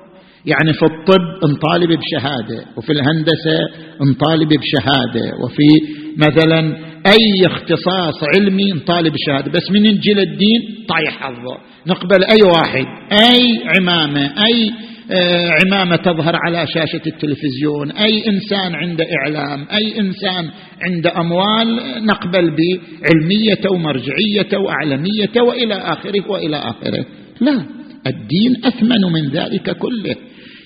يعني 0.45 0.73
في 0.73 0.85
الطب 0.85 1.49
نطالب 1.51 1.99
بشهادة 1.99 2.65
وفي 2.77 2.91
الهندسة 2.93 3.57
نطالب 4.11 4.49
بشهادة 4.49 5.37
وفي 5.43 5.67
مثلا 6.17 6.77
أي 7.07 7.45
اختصاص 7.45 8.23
علمي 8.35 8.71
نطالب 8.71 9.13
بشهادة. 9.13 9.51
بس 9.51 9.71
من 9.71 9.81
نجي 9.81 10.13
للدين 10.13 10.85
طايح 10.87 11.19
حظه. 11.19 11.57
نقبل 11.87 12.23
أي 12.23 12.41
واحد 12.43 12.85
أي 13.11 13.61
عمامة 13.77 14.21
أي 14.21 14.69
آه، 14.69 14.88
عمامة 15.61 15.95
تظهر 15.95 16.35
على 16.45 16.67
شاشة 16.67 17.01
التلفزيون. 17.07 17.91
أي 17.91 18.27
إنسان 18.27 18.75
عنده 18.75 19.05
إعلام 19.21 19.67
أي 19.71 19.99
إنسان 19.99 20.49
عنده 20.81 21.19
أموال 21.19 21.79
نقبل 22.05 22.55
بعلميته 22.55 23.71
ومرجعيته 23.73 24.59
وأعلميته 24.59 25.43
وإلى 25.43 25.73
آخره 25.73 26.31
وإلى 26.31 26.57
آخره. 26.57 27.05
لا 27.41 27.65
الدين 28.07 28.65
أثمن 28.65 29.01
من 29.13 29.29
ذلك 29.29 29.77
كله. 29.77 30.15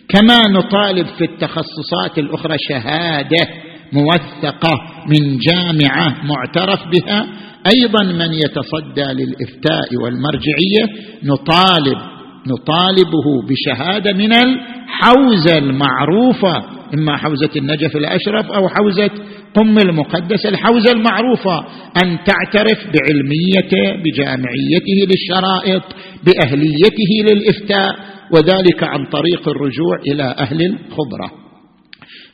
كما 0.10 0.42
نطالب 0.50 1.08
في 1.18 1.24
التخصصات 1.24 2.18
الأخرى 2.18 2.56
شهادة 2.70 3.48
موثقة 3.94 4.82
من 5.08 5.38
جامعة 5.38 6.26
معترف 6.26 6.80
بها. 6.88 7.28
أيضا 7.76 8.04
من 8.04 8.34
يتصدى 8.34 9.24
للإفتاء 9.24 9.96
والمرجعية. 10.04 10.84
نطالب 11.24 12.12
نطالبه 12.48 13.48
بشهادة 13.50 14.14
من 14.14 14.34
الحوزة 14.34 15.58
المعروفة 15.58 16.64
إما 16.94 17.18
حوزة 17.18 17.50
النجف 17.56 17.96
الأشرف 17.96 18.52
أو 18.52 18.70
حوزة 18.70 19.10
قم 19.56 19.78
المقدس 19.78 20.46
الحوزة 20.46 20.92
المعروفة 20.92 21.60
أن 22.04 22.18
تعترف 22.26 22.80
بعلميته 22.94 24.04
بجامعيته 24.04 25.08
للشرائط 25.10 25.84
بأهليته 26.24 27.32
للإفتاء 27.32 27.96
وذلك 28.32 28.84
عن 28.84 29.06
طريق 29.06 29.50
الرجوع 29.50 30.00
إلى 30.08 30.24
أهل 30.24 30.66
الخبرة. 30.66 31.32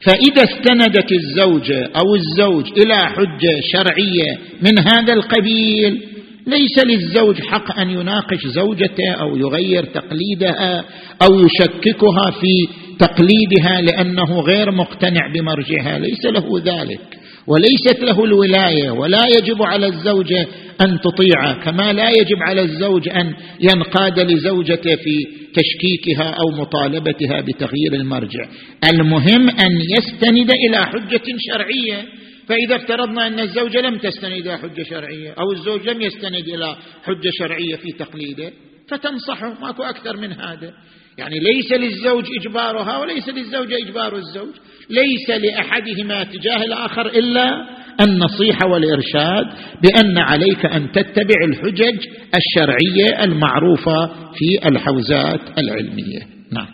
فإذا 0.05 0.43
استندت 0.43 1.11
الزوجة 1.11 1.83
أو 1.85 2.15
الزوج 2.15 2.65
إلى 2.77 2.95
حجة 2.95 3.59
شرعية 3.73 4.37
من 4.61 4.79
هذا 4.79 5.13
القبيل 5.13 6.01
ليس 6.47 6.85
للزوج 6.85 7.41
حق 7.41 7.79
أن 7.79 7.89
يناقش 7.89 8.47
زوجته 8.47 9.11
أو 9.11 9.37
يغير 9.37 9.83
تقليدها 9.85 10.85
أو 11.21 11.39
يشككها 11.39 12.31
في 12.31 12.67
تقليدها 12.99 13.81
لأنه 13.81 14.39
غير 14.39 14.71
مقتنع 14.71 15.33
بمرجعها. 15.33 15.99
ليس 15.99 16.25
له 16.25 16.61
ذلك 16.65 17.01
وليست 17.47 18.03
له 18.03 18.23
الولاية. 18.23 18.91
ولا 18.91 19.21
يجب 19.27 19.63
على 19.63 19.87
الزوجه 19.87 20.47
أن 20.81 20.99
تطيعه 20.99 21.63
كما 21.63 21.93
لا 21.93 22.09
يجب 22.09 22.37
على 22.41 22.61
الزوج 22.61 23.09
أن 23.09 23.33
ينقاد 23.61 24.19
لزوجته 24.19 24.95
في 24.95 25.27
تشكيكها 25.53 26.29
أو 26.29 26.61
مطالبتها 26.61 27.41
بتغيير 27.41 27.93
المرجع. 27.93 28.45
المهم 28.93 29.49
أن 29.49 29.81
يستند 29.97 30.51
إلى 30.51 30.77
حجة 30.77 31.23
شرعية. 31.37 32.05
فإذا 32.49 32.75
افترضنا 32.75 33.27
أن 33.27 33.39
الزوجة 33.39 33.81
لم 33.81 33.97
تستند 33.97 34.31
إلى 34.31 34.57
حجة 34.57 34.83
شرعية 34.83 35.31
أو 35.39 35.51
الزوج 35.51 35.89
لم 35.89 36.01
يستند 36.01 36.47
إلى 36.47 36.75
حجة 37.03 37.29
شرعية 37.39 37.75
في 37.75 37.91
تقليده 37.99 38.51
فتنصحه 38.87 39.61
ماكو 39.61 39.83
أكثر 39.83 40.17
من 40.17 40.33
هذا. 40.33 40.73
يعني 41.17 41.39
ليس 41.39 41.71
للزوج 41.71 42.25
إجبارها 42.39 42.97
وليس 42.97 43.29
للزوجة 43.29 43.77
إجبار 43.77 44.15
الزوج. 44.15 44.53
ليس 44.89 45.29
لأحدهما 45.29 46.23
تجاه 46.23 46.63
الآخر 46.63 47.05
إلا 47.05 47.65
النصيحة 48.01 48.67
والإرشاد 48.67 49.45
بأن 49.83 50.17
عليك 50.17 50.65
أن 50.65 50.91
تتبع 50.91 51.35
الحجج 51.47 52.07
الشرعية 52.35 53.23
المعروفة 53.23 54.07
في 54.07 54.67
الحوزات 54.71 55.59
العلمية. 55.59 56.19
نعم. 56.51 56.67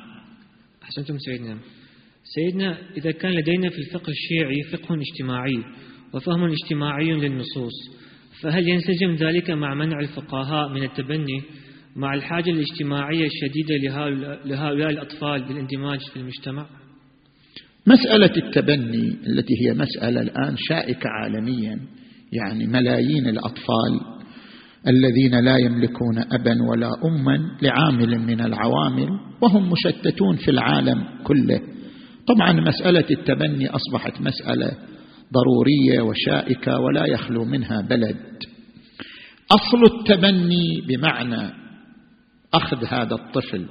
أحسنتم 0.84 1.18
سيدنا. 1.18 1.58
سيدنا 2.36 2.78
إذا 2.98 3.12
كان 3.12 3.32
لدينا 3.32 3.70
في 3.70 3.78
الفقه 3.78 4.10
الشيعي 4.10 4.64
فقه 4.72 4.96
اجتماعي 4.96 5.64
وفهم 6.14 6.44
اجتماعي 6.44 7.14
للنصوص 7.14 7.74
فهل 8.42 8.70
ينسجم 8.70 9.28
ذلك 9.28 9.50
مع 9.50 9.76
منع 9.76 10.00
الفقهاء 10.00 10.70
من 10.70 10.84
التبني 10.84 11.42
مع 11.96 12.14
الحاجة 12.14 12.50
الاجتماعية 12.50 13.26
الشديدة 13.26 13.76
لهؤلاء 14.46 14.90
الأطفال 14.90 15.48
بالاندماج 15.48 16.00
في 16.14 16.20
المجتمع؟ 16.20 16.66
مسألة 17.88 18.32
التبني 18.38 19.16
التي 19.28 19.54
هي 19.62 19.74
مسألة 19.74 20.22
الآن 20.22 20.56
شائكة 20.58 21.10
عالميا 21.10 21.80
يعني 22.34 22.68
ملايين 22.68 23.28
الأطفال 23.28 24.00
الذين 24.88 25.46
لا 25.46 25.58
يملكون 25.58 26.18
أبا 26.18 26.56
ولا 26.70 26.88
أما 27.06 27.58
لعامل 27.62 28.20
من 28.20 28.42
العوامل 28.42 29.10
وهم 29.42 29.72
مشتتون 29.72 30.36
في 30.36 30.52
العالم 30.52 31.04
كله 31.24 31.75
طبعا 32.28 32.52
مسألة 32.54 33.06
التبني 33.12 33.70
أصبحت 33.70 34.22
مسألة 34.22 34.72
ضرورية 35.34 36.02
وشائكة 36.02 36.80
ولا 36.80 37.06
يخلو 37.06 37.46
منها 37.46 37.82
بلد. 37.82 38.18
أصل 39.52 39.84
التبني 39.84 40.82
بمعنى 40.88 41.54
أخذ 42.54 42.86
هذا 42.86 43.16
الطفل 43.16 43.66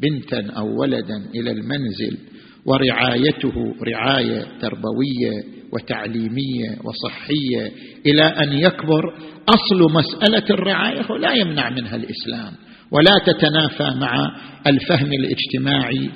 بنتا 0.00 0.52
أو 0.56 0.80
ولدا 0.80 1.16
إلى 1.34 1.50
المنزل 1.50 2.18
ورعايته 2.66 3.74
رعاية 3.82 4.46
تربوية 4.60 5.44
وتعليمية 5.72 6.78
وصحية 6.84 7.72
إلى 8.06 8.22
أن 8.22 8.52
يكبر. 8.52 9.14
أصل 9.48 9.92
مسألة 9.92 10.44
الرعاية 10.50 11.06
لا 11.20 11.32
يمنع 11.32 11.70
منها 11.70 11.96
الإسلام 11.96 12.52
ولا 12.90 13.12
تتنافى 13.26 13.98
مع 14.00 14.36
الفهم 14.66 15.12
الاجتماعي 15.12 16.10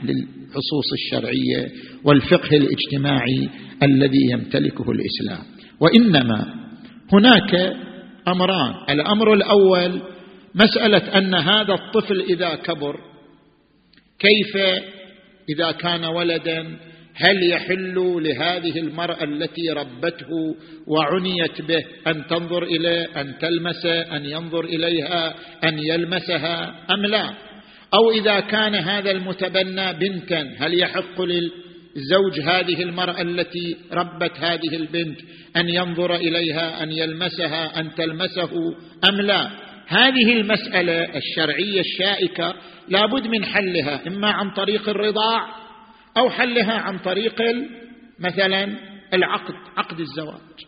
للحصوص 0.48 0.92
الشرعية 0.92 1.72
والفقه 2.04 2.56
الاجتماعي 2.56 3.48
الذي 3.82 4.30
يمتلكه 4.30 4.84
الإسلام. 4.90 5.46
وإنما 5.80 6.54
هناك 7.12 7.54
أمران. 8.28 8.74
الأمر 8.90 9.34
الأول 9.34 10.02
مسألة 10.54 11.18
أن 11.18 11.34
هذا 11.34 11.74
الطفل 11.74 12.20
إذا 12.20 12.54
كبر 12.54 13.00
كيف 14.18 14.56
إذا 15.48 15.72
كان 15.72 16.04
ولدا؟ 16.04 16.76
هل 17.14 17.50
يحل 17.50 17.94
لهذه 18.22 18.78
المرأة 18.78 19.24
التي 19.24 19.70
ربته 19.70 20.28
وعنيت 20.86 21.62
به 21.62 21.84
أن 22.06 22.26
تنظر 22.26 22.62
إليه 22.62 23.20
أن 23.20 23.38
تلمسه 23.38 24.00
أن 24.00 24.24
ينظر 24.24 24.64
إليها 24.64 25.34
أن 25.64 25.78
يلمسها 25.78 26.74
أم 26.90 27.06
لا؟ 27.06 27.34
أو 27.94 28.10
إذا 28.10 28.40
كان 28.40 28.74
هذا 28.74 29.10
المتبنى 29.10 29.92
بنتا 29.92 30.54
هل 30.58 30.80
يحق 30.80 31.22
للزوج 31.22 32.40
هذه 32.44 32.82
المرأة 32.82 33.20
التي 33.22 33.76
ربت 33.92 34.32
هذه 34.38 34.76
البنت 34.76 35.20
أن 35.56 35.68
ينظر 35.68 36.14
إليها 36.14 36.82
أن 36.82 36.92
يلمسها 36.92 37.80
أن 37.80 37.94
تلمسه 37.94 38.50
أم 39.08 39.20
لا؟ 39.20 39.50
هذه 39.86 40.32
المسألة 40.32 41.16
الشرعية 41.16 41.80
الشائكة 41.80 42.54
لابد 42.88 43.26
من 43.26 43.44
حلها 43.44 44.06
إما 44.06 44.30
عن 44.30 44.50
طريق 44.50 44.88
الرضاع 44.88 45.48
أو 46.16 46.30
حلها 46.30 46.72
عن 46.72 46.98
طريق 46.98 47.42
مثلا 48.18 48.68
العقد 49.14 49.54
عقد 49.76 50.00
الزواج. 50.00 50.58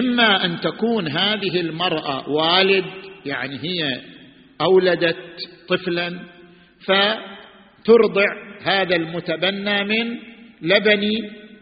إما 0.00 0.44
أن 0.44 0.60
تكون 0.60 1.08
هذه 1.08 1.60
المرأة 1.60 2.28
والد 2.30 2.84
يعني 3.26 3.58
هي 3.62 4.00
أولدت 4.60 5.16
طفلا 5.68 6.20
فترضع 6.86 8.26
هذا 8.62 8.96
المتبنى 8.96 9.84
من 9.84 10.18
لبن 10.62 11.10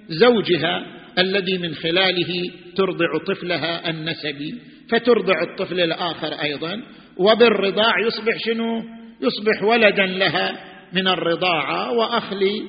زوجها 0.08 0.86
الذي 1.18 1.58
من 1.58 1.74
خلاله 1.74 2.50
ترضع 2.76 3.06
طفلها 3.26 3.90
النسبي 3.90 4.54
فترضع 4.90 5.34
الطفل 5.42 5.80
الآخر 5.80 6.32
أيضا 6.32 6.82
وبالرضاع 7.16 7.92
يصبح 8.06 8.34
شنو؟ 8.46 8.82
يصبح 9.20 9.62
ولدا 9.62 10.06
لها 10.06 10.52
من 10.92 11.08
الرضاعة 11.08 11.92
واخلي 11.92 12.62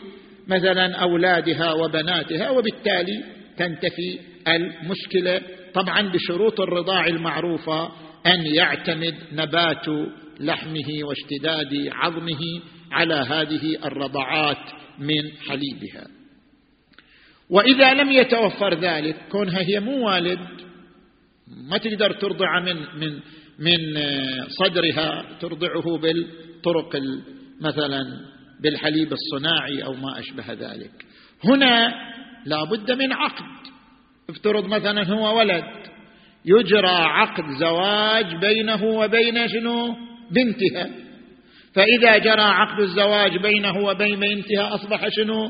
مثلا 0.48 0.96
أولادها 0.96 1.74
وبناتها 1.74 2.50
وبالتالي 2.50 3.24
تنتفي 3.58 4.20
المشكلة 4.48 5.42
طبعا 5.74 6.01
بشروط 6.12 6.62
الرضاع 6.62 7.08
المعروفة 7.08 7.92
أن 8.27 8.46
يعتمد 8.56 9.15
نبات 9.32 9.86
لحمه 10.39 11.03
واشتداد 11.03 11.88
عظمه 11.92 12.62
على 12.92 13.13
هذه 13.13 13.86
الرضعات 13.86 14.72
من 15.00 15.32
حليبها. 15.48 16.08
وإذا 17.50 17.94
لم 17.94 18.12
يتوفر 18.12 18.80
ذلك 18.80 19.15
كونها 19.32 19.62
هي 19.62 19.80
مو 19.80 20.08
والد 20.08 20.62
ما 21.70 21.77
تقدر 21.77 22.12
ترضع 22.12 22.60
من 22.60 22.75
من 22.75 23.20
من 23.60 23.77
صدرها 24.48 25.25
ترضعه 25.42 25.98
بالطرق 25.98 27.01
مثلا 27.62 28.03
بالحليب 28.62 29.13
الصناعي 29.13 29.84
أو 29.84 29.94
ما 29.94 30.20
أشبه 30.20 30.53
ذلك. 30.53 31.06
هنا 31.44 31.94
لا 32.46 32.63
بد 32.63 32.92
من 32.92 33.13
عقد 33.13 33.68
افترض 34.30 34.65
مثلا 34.65 35.08
هو 35.13 35.39
ولد. 35.39 35.93
يجرى 36.46 36.88
عقد 36.88 37.44
زواج 37.60 38.36
بينه 38.36 38.84
وبين 38.84 39.48
شنو؟ 39.48 39.96
بنتها. 40.32 40.90
فإذا 41.76 42.18
جرى 42.18 42.42
عقد 42.42 42.80
الزواج 42.80 43.38
بينه 43.38 43.78
وبين 43.78 44.20
بنتها 44.20 44.76
أصبح 44.76 45.08
شنو؟ 45.10 45.50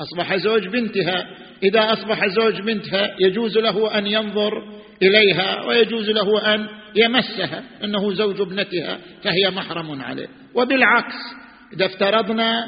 أصبح 0.00 0.36
زوج 0.36 0.68
بنتها. 0.68 1.26
إذا 1.62 1.92
أصبح 1.92 2.26
زوج 2.26 2.60
بنتها 2.60 3.16
يجوز 3.20 3.58
له 3.58 3.98
أن 3.98 4.06
ينظر 4.06 4.62
إليها 5.02 5.64
ويجوز 5.64 6.10
له 6.10 6.54
أن 6.54 6.68
يمسها 6.96 7.62
إنه 7.84 8.14
زوج 8.14 8.40
ابنتها 8.40 8.98
فهي 9.22 9.50
محرم 9.50 10.02
عليه. 10.02 10.28
وبالعكس 10.54 11.14
إذا 11.72 11.86
افترضنا 11.86 12.66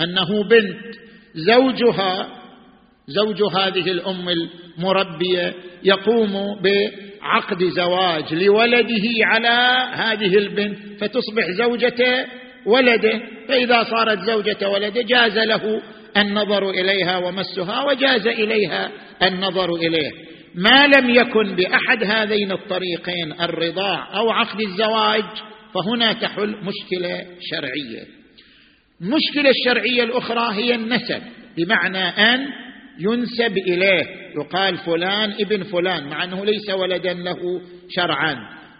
أنه 0.00 0.48
بنت 0.48 0.94
زوجها 1.34 2.28
زوج 3.08 3.42
هذه 3.54 3.90
الأم 3.90 4.28
المربية 4.28 5.54
يقوم 5.84 6.60
بعقد 6.62 7.64
زواج 7.64 8.34
لولده 8.34 9.04
على 9.22 9.88
هذه 9.92 10.38
البنت 10.38 10.78
فتصبح 11.00 11.50
زوجة 11.50 12.26
ولده 12.66 13.20
فإذا 13.48 13.82
صارت 13.82 14.18
زوجة 14.18 14.68
ولده 14.68 15.02
جاز 15.02 15.38
له 15.38 15.82
النظر 16.16 16.70
إليها 16.70 17.18
ومسها 17.18 17.82
وجاز 17.82 18.26
إليها 18.26 18.90
النظر 19.22 19.74
إليه. 19.74 20.10
ما 20.54 20.86
لم 20.86 21.10
يكن 21.10 21.56
بأحد 21.56 22.04
هذين 22.04 22.52
الطريقين 22.52 23.32
الرضاع 23.40 24.18
أو 24.18 24.30
عقد 24.30 24.60
الزواج 24.60 25.24
فهنا 25.74 26.12
تحل 26.12 26.50
مشكلة 26.50 27.26
شرعية. 27.50 28.06
المشكلة 29.00 29.50
الشرعية 29.50 30.02
الأخرى 30.02 30.54
هي 30.54 30.74
النسب 30.74 31.22
بمعنى 31.56 31.98
أن 31.98 32.65
ينسب 32.98 33.58
إليه. 33.58 34.04
يقال 34.40 34.78
فلان 34.78 35.32
ابن 35.40 35.62
فلان 35.62 36.08
مع 36.08 36.24
أنه 36.24 36.44
ليس 36.44 36.70
ولدا 36.70 37.12
له 37.14 37.60
شرعا. 37.88 38.36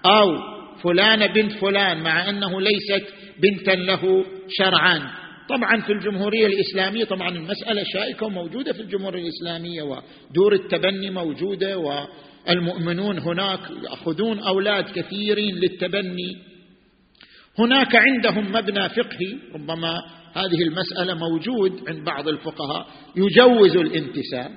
أو 0.07 0.57
فلان 0.83 1.33
بنت 1.33 1.53
فلان 1.53 2.03
مع 2.03 2.29
أنه 2.29 2.61
ليست 2.61 3.05
بنتا 3.43 3.71
له 3.71 4.25
شرعا. 4.49 5.11
طبعا 5.49 5.81
في 5.81 5.93
الجمهورية 5.93 6.47
الإسلامية 6.47 7.05
طبعا 7.05 7.29
المسألة 7.29 7.83
شائكة 7.93 8.27
وموجودة 8.27 8.73
في 8.73 8.81
الجمهورية 8.81 9.23
الإسلامية 9.23 9.83
ودور 9.83 10.53
التبني 10.53 11.11
موجودة 11.11 11.79
والمؤمنون 11.79 13.19
هناك 13.19 13.61
يأخذون 13.85 14.39
أولاد 14.39 14.85
كثيرين 14.85 15.55
للتبني. 15.55 16.37
هناك 17.59 17.97
عندهم 17.97 18.53
مبنى 18.53 18.89
فقهي 18.89 19.35
ربما 19.55 19.95
هذه 20.37 20.63
المسألة 20.63 21.15
موجود 21.15 21.89
عند 21.89 22.05
بعض 22.05 22.29
الفقهاء. 22.29 22.87
يجوز 23.17 23.77
الانتساب 23.77 24.51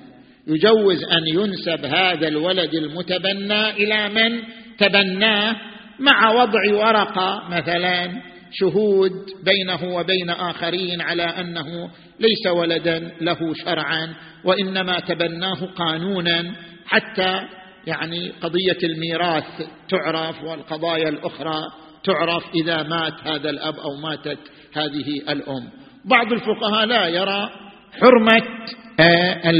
يجوز 0.46 1.04
أن 1.04 1.26
ينسب 1.26 1.84
هذا 1.84 2.28
الولد 2.28 2.74
المتبنى 2.74 3.70
إلى 3.70 4.08
من 4.08 4.42
تبناه 4.78 5.56
مع 5.98 6.30
وضع 6.32 6.74
ورقة 6.74 7.48
مثلا 7.50 8.22
شهود 8.52 9.12
بينه 9.44 9.96
وبين 9.96 10.30
آخرين 10.30 11.00
على 11.00 11.22
أنه 11.22 11.90
ليس 12.20 12.46
ولدا 12.46 13.12
له 13.20 13.54
شرعا 13.54 14.14
وإنما 14.44 15.00
تبناه 15.00 15.66
قانونا 15.76 16.54
حتى 16.86 17.40
يعني 17.86 18.30
قضية 18.30 18.78
الميراث 18.82 19.62
تعرف 19.88 20.44
والقضايا 20.44 21.08
الأخرى 21.08 21.62
تعرف 22.04 22.44
إذا 22.54 22.82
مات 22.82 23.14
هذا 23.24 23.50
الأب 23.50 23.74
أو 23.74 23.96
ماتت 23.96 24.38
هذه 24.72 25.32
الأم. 25.32 25.70
بعض 26.04 26.32
الفقهاء 26.32 26.86
لا 26.86 27.06
يرى 27.08 27.50
حرمة 27.92 28.42
آه، 29.00 29.52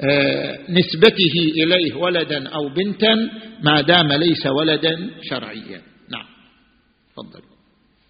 آه، 0.00 0.58
نسبته 0.70 1.34
إليه 1.56 1.94
ولدا 1.94 2.48
أو 2.48 2.68
بنتا 2.68 3.14
ما 3.62 3.80
دام 3.80 4.12
ليس 4.12 4.46
ولدا 4.46 5.10
شرعيا. 5.22 5.82
نعم. 6.10 6.26
تفضل. 7.12 7.42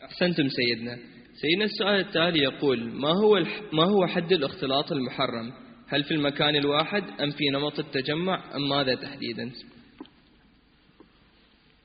أحسنتم 0.05 0.49
سيدنا. 0.49 0.97
سيدنا 1.41 1.65
السؤال 1.65 2.01
التالي 2.01 2.43
يقول 2.43 2.85
ما 2.85 3.09
هو 3.09 3.45
ما 3.73 3.85
هو 3.85 4.07
حد 4.07 4.33
الاختلاط 4.33 4.93
المحرم؟ 4.93 5.53
هل 5.89 6.05
في 6.05 6.15
المكان 6.15 6.57
الواحد 6.57 7.03
أم 7.21 7.31
في 7.31 7.51
نمط 7.51 7.79
التجمع 7.79 8.57
أم 8.57 8.69
ماذا 8.69 8.95
تحديدا؟ 8.95 9.51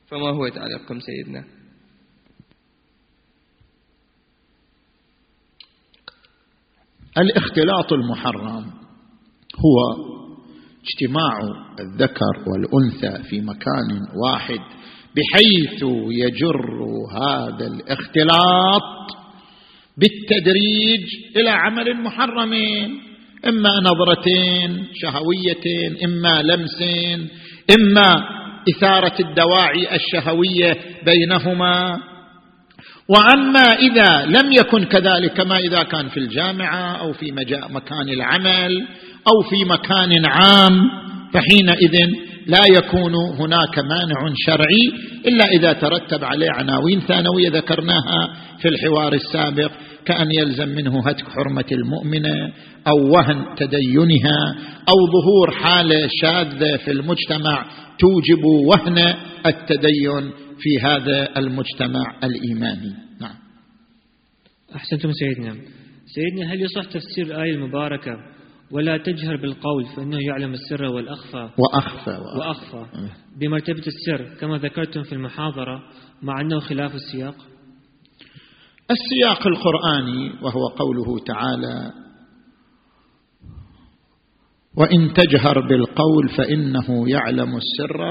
فما 0.07 0.29
هو 0.29 0.47
تعليقكم 0.47 0.99
سيدنا؟ 0.99 1.43
الاختلاط 7.17 7.93
المحرم 7.93 8.65
هو 9.59 10.03
اجتماع 10.83 11.39
الذكر 11.79 12.33
والأنثى 12.47 13.23
في 13.29 13.41
مكان 13.41 13.99
واحد 14.23 14.59
بحيث 15.15 15.83
يجر 16.09 16.83
هذا 17.21 17.67
الاختلاط 17.67 18.83
بالتدريج 19.97 21.05
إلى 21.35 21.49
عمل 21.49 22.03
محرم 22.03 22.53
إما 23.47 23.79
نظرتين 23.79 24.87
شهويتين 24.93 25.97
إما 26.05 26.41
لمسين 26.41 27.29
إما 27.79 28.23
إثارة 28.69 29.13
الدواعي 29.19 29.95
الشهوية 29.95 30.77
بينهما. 31.05 31.99
وأما 33.07 33.63
إذا 33.63 34.25
لم 34.25 34.51
يكن 34.51 34.83
كذلك 34.83 35.33
كما 35.33 35.57
إذا 35.57 35.83
كان 35.83 36.07
في 36.07 36.17
الجامعة 36.17 36.95
أو 36.95 37.13
في 37.13 37.31
مكان 37.69 38.09
العمل 38.09 38.87
أو 39.27 39.49
في 39.49 39.65
مكان 39.65 40.25
عام 40.25 40.73
فحينئذ 41.33 41.95
لا 42.47 42.61
يكون 42.77 43.15
هناك 43.15 43.79
مانع 43.79 44.33
شرعي 44.45 44.91
إلا 45.27 45.45
إذا 45.45 45.73
ترتب 45.73 46.23
عليه 46.23 46.47
عناوين 46.51 46.99
ثانوية 46.99 47.49
ذكرناها 47.49 48.35
في 48.61 48.67
الحوار 48.67 49.13
السابق 49.13 49.71
كأن 50.05 50.27
يلزم 50.31 50.69
منه 50.69 51.07
هتك 51.07 51.25
حرمة 51.29 51.65
المؤمنة 51.71 52.51
أو 52.87 53.11
وهن 53.11 53.45
تدينها 53.57 54.55
أو 54.89 54.95
ظهور 55.11 55.51
حالة 55.51 56.07
شاذة 56.21 56.77
في 56.77 56.91
المجتمع 56.91 57.65
توجب 57.99 58.43
وهن 58.43 59.13
التدين. 59.45 60.31
في 60.59 60.79
هذا 60.79 61.37
المجتمع 61.37 62.19
الإيماني. 62.23 62.93
نعم. 63.21 63.35
أحسنتم 64.75 65.11
سيدنا. 65.11 65.55
سيدنا 66.05 66.53
هل 66.53 66.61
يصح 66.61 66.83
تفسير 66.85 67.25
الآية 67.25 67.55
المباركة 67.55 68.11
ولا 68.71 68.97
تجهر 68.97 69.35
بالقول 69.37 69.85
فإنه 69.95 70.17
يعلم 70.27 70.53
السر 70.53 70.83
والأخفى؟ 70.83 71.49
وأخفى 71.57 72.21
وأخفى. 72.39 72.85
بمرتبة 73.39 73.83
السر 73.87 74.35
كما 74.39 74.57
ذكرتم 74.57 75.03
في 75.03 75.13
المحاضرة 75.13 75.83
مع 76.21 76.41
أنه 76.41 76.59
خلاف 76.59 76.95
السياق؟ 76.95 77.35
السياق 78.91 79.47
القرآني 79.47 80.29
وهو 80.41 80.67
قوله 80.67 81.19
تعالى 81.25 81.91
وإن 84.77 85.13
تجهر 85.13 85.67
بالقول 85.67 86.29
فإنه 86.37 87.09
يعلم 87.09 87.57
السر 87.57 88.01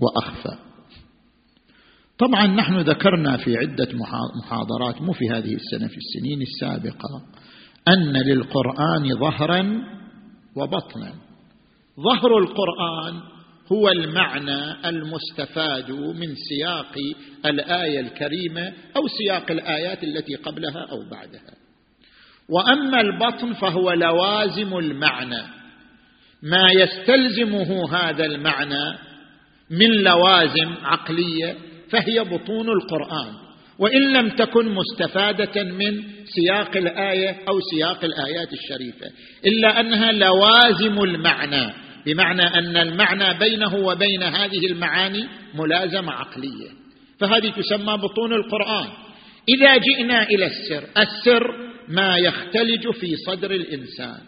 وأخفى. 0.00 0.69
طبعا 2.20 2.46
نحن 2.46 2.78
ذكرنا 2.78 3.36
في 3.36 3.56
عدة 3.56 3.88
محاضرات 4.44 5.02
مو 5.02 5.12
في 5.12 5.30
هذه 5.30 5.54
السنة 5.54 5.88
في 5.88 5.96
السنين 5.96 6.42
السابقة 6.42 7.22
أن 7.88 8.12
للقرآن 8.12 9.18
ظهرا 9.20 9.82
وبطنا. 10.56 11.14
ظهر 12.00 12.38
القرآن 12.38 13.20
هو 13.72 13.88
المعنى 13.88 14.88
المستفاد 14.88 15.90
من 15.90 16.34
سياق 16.48 16.94
الآية 17.46 18.00
الكريمة 18.00 18.72
أو 18.96 19.08
سياق 19.08 19.50
الآيات 19.50 20.04
التي 20.04 20.34
قبلها 20.34 20.86
أو 20.90 21.10
بعدها. 21.10 21.54
وأما 22.48 23.00
البطن 23.00 23.52
فهو 23.52 23.92
لوازم 23.92 24.78
المعنى. 24.78 25.42
ما 26.42 26.68
يستلزمه 26.70 27.94
هذا 27.94 28.24
المعنى 28.24 28.98
من 29.70 30.02
لوازم 30.02 30.74
عقلية 30.82 31.69
فهي 31.90 32.24
بطون 32.24 32.68
القرآن. 32.68 33.34
وإن 33.78 34.12
لم 34.12 34.28
تكن 34.28 34.74
مستفادة 34.74 35.64
من 35.64 36.02
سياق 36.24 36.76
الآية 36.76 37.36
أو 37.48 37.60
سياق 37.60 38.04
الآيات 38.04 38.48
الشريفة 38.52 39.06
إلا 39.46 39.80
أنها 39.80 40.12
لوازم 40.12 41.02
المعنى 41.02 41.72
بمعنى 42.06 42.42
أن 42.42 42.76
المعنى 42.76 43.38
بينه 43.38 43.74
وبين 43.74 44.22
هذه 44.22 44.66
المعاني 44.66 45.26
ملازمة 45.54 46.12
عقلية. 46.12 46.68
فهذه 47.20 47.50
تسمى 47.50 47.96
بطون 47.96 48.32
القرآن. 48.32 48.88
إذا 49.48 49.76
جئنا 49.76 50.22
إلى 50.22 50.46
السر 50.46 50.84
السر 50.98 51.70
ما 51.88 52.16
يختلج 52.16 52.90
في 52.90 53.16
صدر 53.26 53.50
الإنسان 53.50 54.18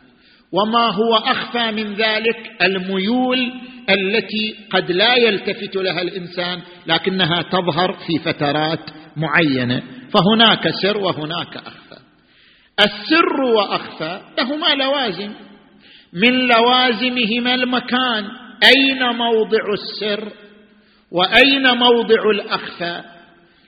وما 0.53 0.87
هو 0.95 1.15
أخفى 1.15 1.71
من 1.71 1.95
ذلك 1.95 2.51
الميول 2.63 3.53
التي 3.91 4.55
قد 4.71 4.93
لا 4.93 5.17
يلتفت 5.17 5.77
لها 5.77 6.03
الإنسان 6.03 6.61
لكنها 6.87 7.43
تظهر 7.43 7.93
في 7.93 8.19
فترات 8.25 8.91
معينة. 9.17 9.83
فهناك 10.13 10.69
سر 10.83 10.99
وهناك 10.99 11.57
أخفى. 11.57 11.97
السر 12.81 13.43
وأخفى 13.43 14.21
لهما 14.39 14.85
لوازم. 14.85 15.33
من 16.13 16.47
لوازمهما 16.47 17.55
المكان 17.55 18.25
أين 18.65 19.17
موضع 19.17 19.73
السر 19.73 20.29
وأين 21.13 21.71
موضع 21.79 22.31
الأخفى؟ 22.35 23.03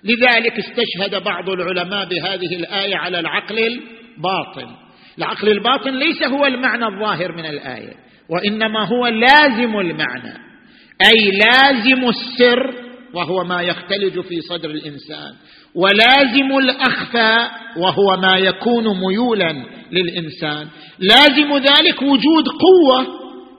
لذلك 0.05 0.59
استشهد 0.59 1.23
بعض 1.25 1.51
العلماء 1.51 2.09
بهذه 2.09 2.57
الآية 2.57 2.97
على 2.97 3.21
العقل 3.21 3.59
الباطن. 3.59 4.77
العقل 5.19 5.49
الباطن 5.49 5.91
ليس 5.91 6.23
هو 6.23 6.47
المعنى 6.47 6.87
الظاهر 6.87 7.33
من 7.33 7.47
الآية. 7.47 7.93
وإنما 8.31 8.85
هو 8.85 9.07
لازم 9.07 9.81
المعنى 9.81 10.35
أي 11.03 11.31
لازم 11.31 12.09
السر 12.09 12.75
وهو 13.15 13.45
ما 13.45 13.63
يختلج 13.63 14.21
في 14.21 14.41
صدر 14.41 14.71
الإنسان 14.71 15.33
ولازم 15.75 16.59
الأخفى 16.59 17.49
وهو 17.77 18.17
ما 18.17 18.37
يكون 18.37 19.01
ميولا 19.01 19.65
للإنسان. 19.93 20.69
لازم 20.99 21.55
ذلك 21.55 22.03
وجود 22.03 22.45
قوة 22.49 23.07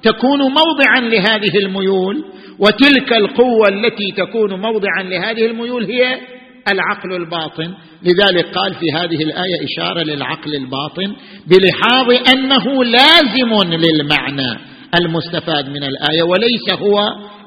تكون 0.03 0.39
موضعا 0.39 0.99
لهذه 0.99 1.57
الميول 1.57 2.25
وتلك 2.59 3.13
القوة 3.13 3.67
التي 3.67 4.11
تكون 4.17 4.61
موضعا 4.61 5.03
لهذه 5.03 5.45
الميول 5.45 5.85
هي 5.85 6.19
العقل 6.67 7.13
الباطن. 7.13 7.73
لذلك 8.03 8.45
قال 8.45 8.73
في 8.73 8.91
هذه 8.95 9.23
الآية 9.23 9.63
إشارة 9.63 10.03
للعقل 10.03 10.55
الباطن 10.55 11.15
بلحاظ 11.47 12.11
أنه 12.33 12.83
لازم 12.83 13.73
للمعنى 13.73 14.59
المستفاد 14.99 15.69
من 15.69 15.83
الآية 15.83 16.23
وليس 16.23 16.69
هو 16.69 16.99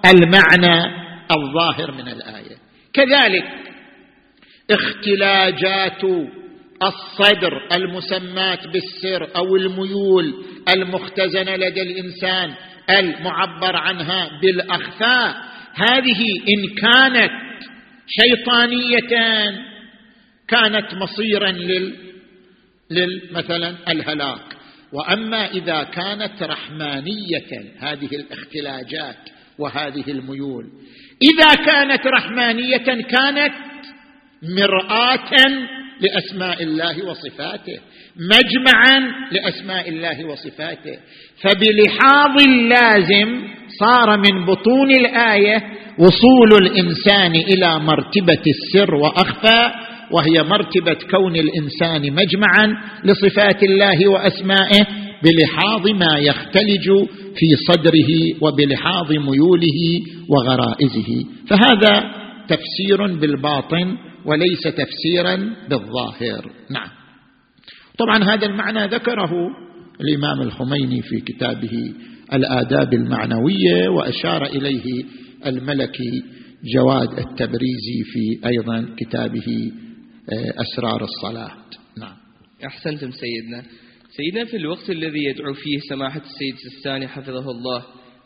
المعنى 0.07 0.85
الظاهر 1.31 1.93
من 1.93 2.09
الآية. 2.09 2.57
كذلك 2.93 3.45
اختلاجات 4.71 6.05
الصدر 6.83 7.53
المسماه 7.73 8.59
بالسر 8.73 9.29
أو 9.37 9.57
الميول 9.57 10.35
المختزنة 10.69 11.57
لدى 11.57 11.83
الإنسان 11.83 12.55
المعبر 12.91 13.77
عنها 13.77 14.31
بالأخفاء 14.43 15.35
هذه 15.75 16.25
إن 16.49 16.75
كانت 16.83 17.48
شيطانيه 18.09 19.11
كانت 20.49 20.95
مصيرا 20.95 21.51
لل 21.51 21.95
للمثلا 22.91 23.75
الهلاك. 23.89 24.59
وأما 24.93 25.51
إذا 25.51 25.83
كانت 25.83 26.43
رحمانية 26.43 27.75
هذه 27.79 28.09
الاختلاجات 28.13 29.17
وهذه 29.59 30.11
الميول 30.11 30.67
إذا 31.23 31.55
كانت 31.55 32.07
رحمانية 32.07 33.03
كانت 33.03 33.55
مرآة 34.43 35.31
لأسماء 36.01 36.63
الله 36.63 37.07
وصفاته 37.07 37.79
مجمعا 38.17 38.99
لأسماء 39.33 39.89
الله 39.89 40.25
وصفاته. 40.27 40.99
فبلحاظ 41.43 42.43
اللازم 42.49 43.43
صار 43.81 44.17
من 44.17 44.45
بطون 44.45 44.91
الآية 44.91 45.63
وصول 45.99 46.67
الإنسان 46.67 47.35
إلى 47.35 47.79
مرتبة 47.79 48.43
السر 48.47 48.95
وأخفى 48.95 49.71
وهي 50.13 50.43
مرتبة 50.43 50.97
كون 51.11 51.37
الإنسان 51.37 52.13
مجمعا 52.13 52.67
لصفات 53.05 53.63
الله 53.63 54.09
وأسمائه 54.09 54.87
بلحاظ 55.23 55.89
ما 55.89 56.19
يختلج 56.19 56.87
في 57.37 57.47
صدره 57.69 58.11
وبلحاظ 58.41 59.13
ميوله 59.13 59.81
وغرائزه. 60.29 61.25
فهذا 61.49 62.11
تفسير 62.49 63.07
بالباطن 63.21 63.97
وليس 64.25 64.63
تفسيرا 64.63 65.57
بالظاهر. 65.71 66.53
نعم. 66.71 66.89
طبعا 67.99 68.25
هذا 68.25 68.47
المعنى 68.47 68.87
ذكره 68.87 69.33
الإمام 70.01 70.41
الخميني 70.41 71.03
في 71.03 71.21
كتابه 71.21 71.95
الآداب 72.33 72.95
المعنوية 72.95 73.89
وأشار 73.89 74.47
إليه 74.47 75.05
الملكي 75.47 76.23
جواد 76.75 77.19
التبريزي 77.19 78.05
في 78.05 78.49
أيضا 78.49 78.95
كتابه 78.97 79.73
آه، 80.33 80.55
أسرار 80.63 81.05
الصلاة. 81.05 81.57
نعم. 81.99 82.17
أحسنتم 82.67 83.11
سيدنا. 83.11 83.63
سيدنا 84.17 84.45
في 84.45 84.57
الوقت 84.57 84.91
الذي 84.91 85.25
يدعو 85.25 85.55
فيه 85.55 85.79
سماحة 85.89 86.21
السيد 86.21 86.55
السيستاني 86.55 87.09
حفظه 87.09 87.51
الله 87.51 87.85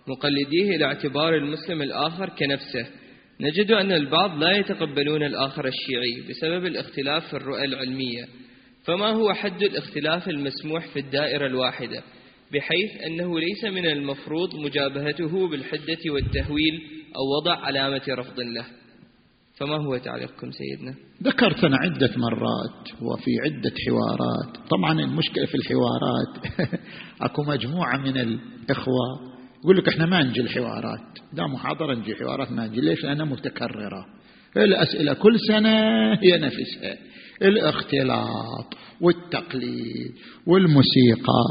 مقلديه 0.08 0.76
إلى 0.76 0.84
اعتبار 0.84 1.36
المسلم 1.36 1.82
الآخر 1.82 2.28
كنفسه 2.28 2.86
نجد 3.42 3.70
أن 3.70 3.92
البعض 3.92 4.38
لا 4.38 4.56
يتقبلون 4.56 5.22
الآخر 5.22 5.68
الشيعي 5.68 6.28
بسبب 6.28 6.66
الاختلاف 6.66 7.26
في 7.26 7.36
الرؤى 7.36 7.64
العلمية 7.64 8.24
فما 8.84 9.10
هو 9.10 9.32
حد 9.32 9.62
الاختلاف 9.62 10.28
المسموح 10.28 10.86
في 10.86 10.98
الدائرة 10.98 11.46
الواحدة؟ 11.46 12.02
بحيث 12.52 12.90
أنه 13.06 13.40
ليس 13.40 13.64
من 13.64 13.86
المفروض 13.86 14.54
مجابهته 14.54 15.48
بالحدة 15.48 16.12
والتهويل 16.12 16.80
أو 17.16 17.40
وضع 17.40 17.56
علامة 17.56 18.02
رفض 18.08 18.40
له. 18.40 18.66
فما 19.56 19.76
هو 19.76 19.96
تعليقكم 19.96 20.50
سيدنا؟ 20.50 20.94
ذكرت 21.22 21.64
أنا 21.64 21.76
عدة 21.76 22.10
مرات 22.16 22.88
وفي 23.02 23.30
عدة 23.44 23.72
حوارات. 23.86 24.68
طبعا 24.70 25.00
المشكلة 25.00 25.46
في 25.46 25.54
الحوارات. 25.54 26.70
أكو 27.26 27.42
مجموعة 27.42 27.96
من 27.96 28.16
الإخوة 28.16 29.31
يقول 29.64 29.76
لك 29.76 29.88
إحنا 29.88 30.06
ما 30.06 30.22
نجي 30.22 30.40
الحوارات. 30.40 31.18
دا 31.32 31.46
محاضرة 31.46 31.94
نجي 31.94 32.14
حوارات 32.14 32.52
ما 32.52 32.66
نجي. 32.66 32.80
ليش؟ 32.80 33.04
لأنها 33.04 33.24
متكررة. 33.24 34.06
الأسئلة 34.56 35.12
كل 35.12 35.36
سنة 35.48 35.78
هي 36.12 36.38
نفسها. 36.38 36.96
الاختلاط 37.42 38.74
والتقليد 39.00 40.12
والموسيقى 40.46 41.44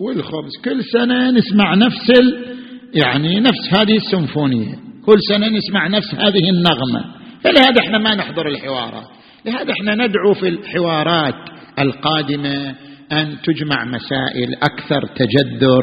والخبز. 0.00 0.50
كل 0.64 0.84
سنة 0.84 1.30
نسمع 1.30 1.74
نفس 1.74 2.10
ال... 2.20 2.56
يعني 2.94 3.40
نفس 3.40 3.74
هذه 3.74 3.96
السيمفونية. 3.96 4.74
كل 5.06 5.18
سنة 5.28 5.48
نسمع 5.48 5.88
نفس 5.88 6.14
هذه 6.14 6.50
النغمة. 6.50 7.04
فلهذا 7.44 7.80
إحنا 7.80 7.98
ما 7.98 8.14
نحضر 8.14 8.48
الحوارات. 8.48 9.08
لهذا 9.46 9.72
إحنا 9.72 9.94
ندعو 9.94 10.34
في 10.34 10.48
الحوارات 10.48 11.34
القادمة 11.78 12.74
أن 13.12 13.36
تجمع 13.42 13.84
مسائل 13.84 14.54
أكثر 14.54 15.06
تجذر 15.06 15.82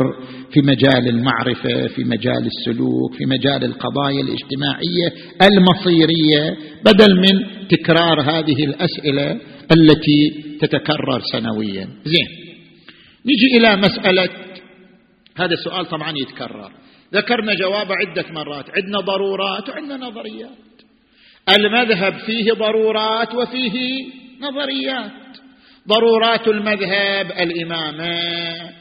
في 0.54 0.62
مجال 0.62 1.08
المعرفة 1.08 1.88
في 1.88 2.04
مجال 2.04 2.46
السلوك 2.46 3.16
في 3.18 3.26
مجال 3.26 3.64
القضايا 3.64 4.22
الاجتماعية 4.22 5.08
المصيرية 5.42 6.58
بدل 6.86 7.16
من 7.16 7.68
تكرار 7.68 8.22
هذه 8.22 8.66
الأسئلة 8.66 9.32
التي 9.72 10.44
تتكرر 10.62 11.22
سنويا. 11.32 11.90
زين. 12.06 12.28
نجي 13.26 13.58
إلى 13.58 13.76
مسألة 13.76 14.30
هذا 15.38 15.54
السؤال 15.54 15.86
طبعا 15.86 16.14
يتكرر. 16.18 16.72
ذكرنا 17.14 17.54
جواب 17.54 17.88
عدة 17.92 18.26
مرات. 18.32 18.66
عندنا 18.78 19.00
ضرورات 19.00 19.70
وعندنا 19.70 20.08
نظريات. 20.08 20.50
المذهب 21.60 22.14
فيه 22.14 22.52
ضرورات 22.52 23.36
وفيه 23.36 24.06
نظريات. 24.42 25.12
ضرورات 25.88 26.48
المذهب 26.48 27.32
الإمامة 27.32 28.12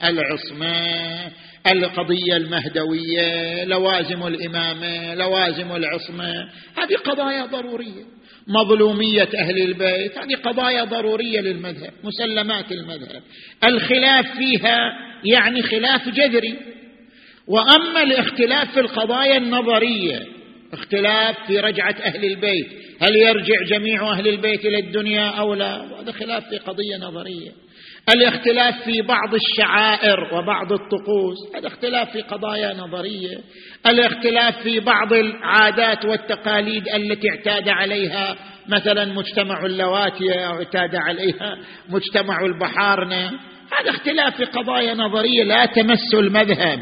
العصمة 0.05 1.37
القضية 1.67 2.37
المهدوية 2.37 3.65
لوازم 3.65 4.27
الإمامة 4.27 5.15
لوازم 5.15 5.77
العصمة. 5.77 6.31
هذه 6.79 6.97
قضايا 7.05 7.47
ضرورية. 7.47 8.05
مظلومية 8.49 9.29
أهل 9.39 9.63
البيت 9.63 10.19
هذه 10.19 10.35
قضايا 10.35 10.85
ضرورية 10.85 11.41
للمذهب 11.41 11.93
مسلمات 12.05 12.73
المذهب. 12.73 13.23
الخلاف 13.65 14.27
فيها 14.37 14.79
يعني 15.25 15.63
خلاف 15.63 16.09
جذري. 16.09 16.55
وأما 17.49 18.03
الاختلاف 18.03 18.73
في 18.73 18.81
القضايا 18.81 19.37
النظرية 19.37 20.36
اختلاف 20.73 21.37
في 21.47 21.61
رجعة 21.61 21.95
أهل 22.05 22.25
البيت. 22.25 22.67
هل 23.01 23.17
يرجع 23.17 23.63
جميع 23.69 24.13
أهل 24.13 24.29
البيت 24.29 24.65
إلى 24.65 24.79
الدنيا 24.79 25.29
أو 25.29 25.55
لا؟ 25.55 26.01
هذا 26.01 26.13
خلاف 26.13 26.49
في 26.49 26.59
قضية 26.59 26.97
نظرية. 26.97 27.51
الاختلاف 28.15 28.85
في 28.85 29.03
بعض 29.03 29.35
الشعائر 29.35 30.35
وبعض 30.35 30.73
الطقوس 30.73 31.37
هذا 31.57 31.67
اختلاف 31.67 32.11
في 32.13 32.21
قضايا 32.21 32.75
نظرية. 32.75 33.39
الاختلاف 33.87 34.63
في 34.63 34.81
بعض 34.81 35.13
العادات 35.13 36.05
والتقاليد 36.05 36.89
التي 36.89 37.31
اعتاد 37.31 37.69
عليها 37.69 38.37
مثلا 38.69 39.05
مجتمع 39.05 39.67
اللواتية 39.67 40.49
أو 40.49 40.59
اعتاد 40.59 40.95
عليها 40.95 41.59
مجتمع 41.89 42.45
البحارنة. 42.45 43.33
هذا 43.73 43.91
اختلاف 43.91 44.37
في 44.37 44.45
قضايا 44.45 44.95
نظرية 44.95 45.45
لا 45.45 45.67
تمس 45.67 46.15
المذهب. 46.15 46.79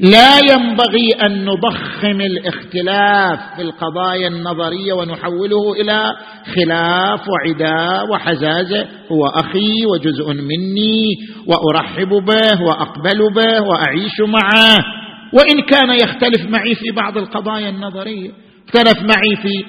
لا 0.00 0.38
ينبغي 0.52 1.10
أن 1.26 1.44
نضخم 1.44 2.20
الاختلاف 2.20 3.38
في 3.56 3.62
القضايا 3.62 4.28
النظرية 4.28 4.92
ونحوله 4.92 5.72
إلى 5.80 6.12
خلاف 6.54 7.20
وعداء 7.28 8.10
وحزازه 8.10 8.86
هو 9.12 9.26
أخي 9.26 9.86
وجزء 9.86 10.32
مني 10.32 11.06
وأرحب 11.46 12.08
به 12.08 12.62
وأقبل 12.62 13.34
به 13.34 13.62
وأعيش 13.62 14.20
معه. 14.20 14.76
وإن 15.32 15.60
كان 15.62 15.90
يختلف 15.90 16.50
معي 16.50 16.74
في 16.74 16.90
بعض 16.96 17.18
القضايا 17.18 17.68
النظرية 17.68 18.30
اختلف 18.68 19.02
معي 19.02 19.36
في 19.42 19.64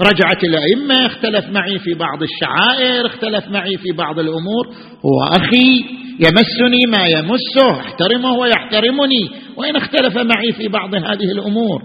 رجعة 0.00 0.38
الأئمة 0.44 1.06
اختلف 1.06 1.44
معي 1.50 1.78
في 1.78 1.94
بعض 1.94 2.22
الشعائر 2.22 3.06
اختلف 3.06 3.48
معي 3.48 3.76
في 3.76 3.92
بعض 3.92 4.18
الأمور 4.18 4.66
هو 5.06 5.36
أخي 5.36 5.99
يمسني 6.20 6.86
ما 6.86 7.06
يمسه 7.06 7.80
أحترمه 7.80 8.32
ويحترمني 8.32 9.30
وإن 9.56 9.76
اختلف 9.76 10.16
معي 10.16 10.52
في 10.52 10.68
بعض 10.68 10.94
هذه 10.94 11.32
الأمور. 11.32 11.82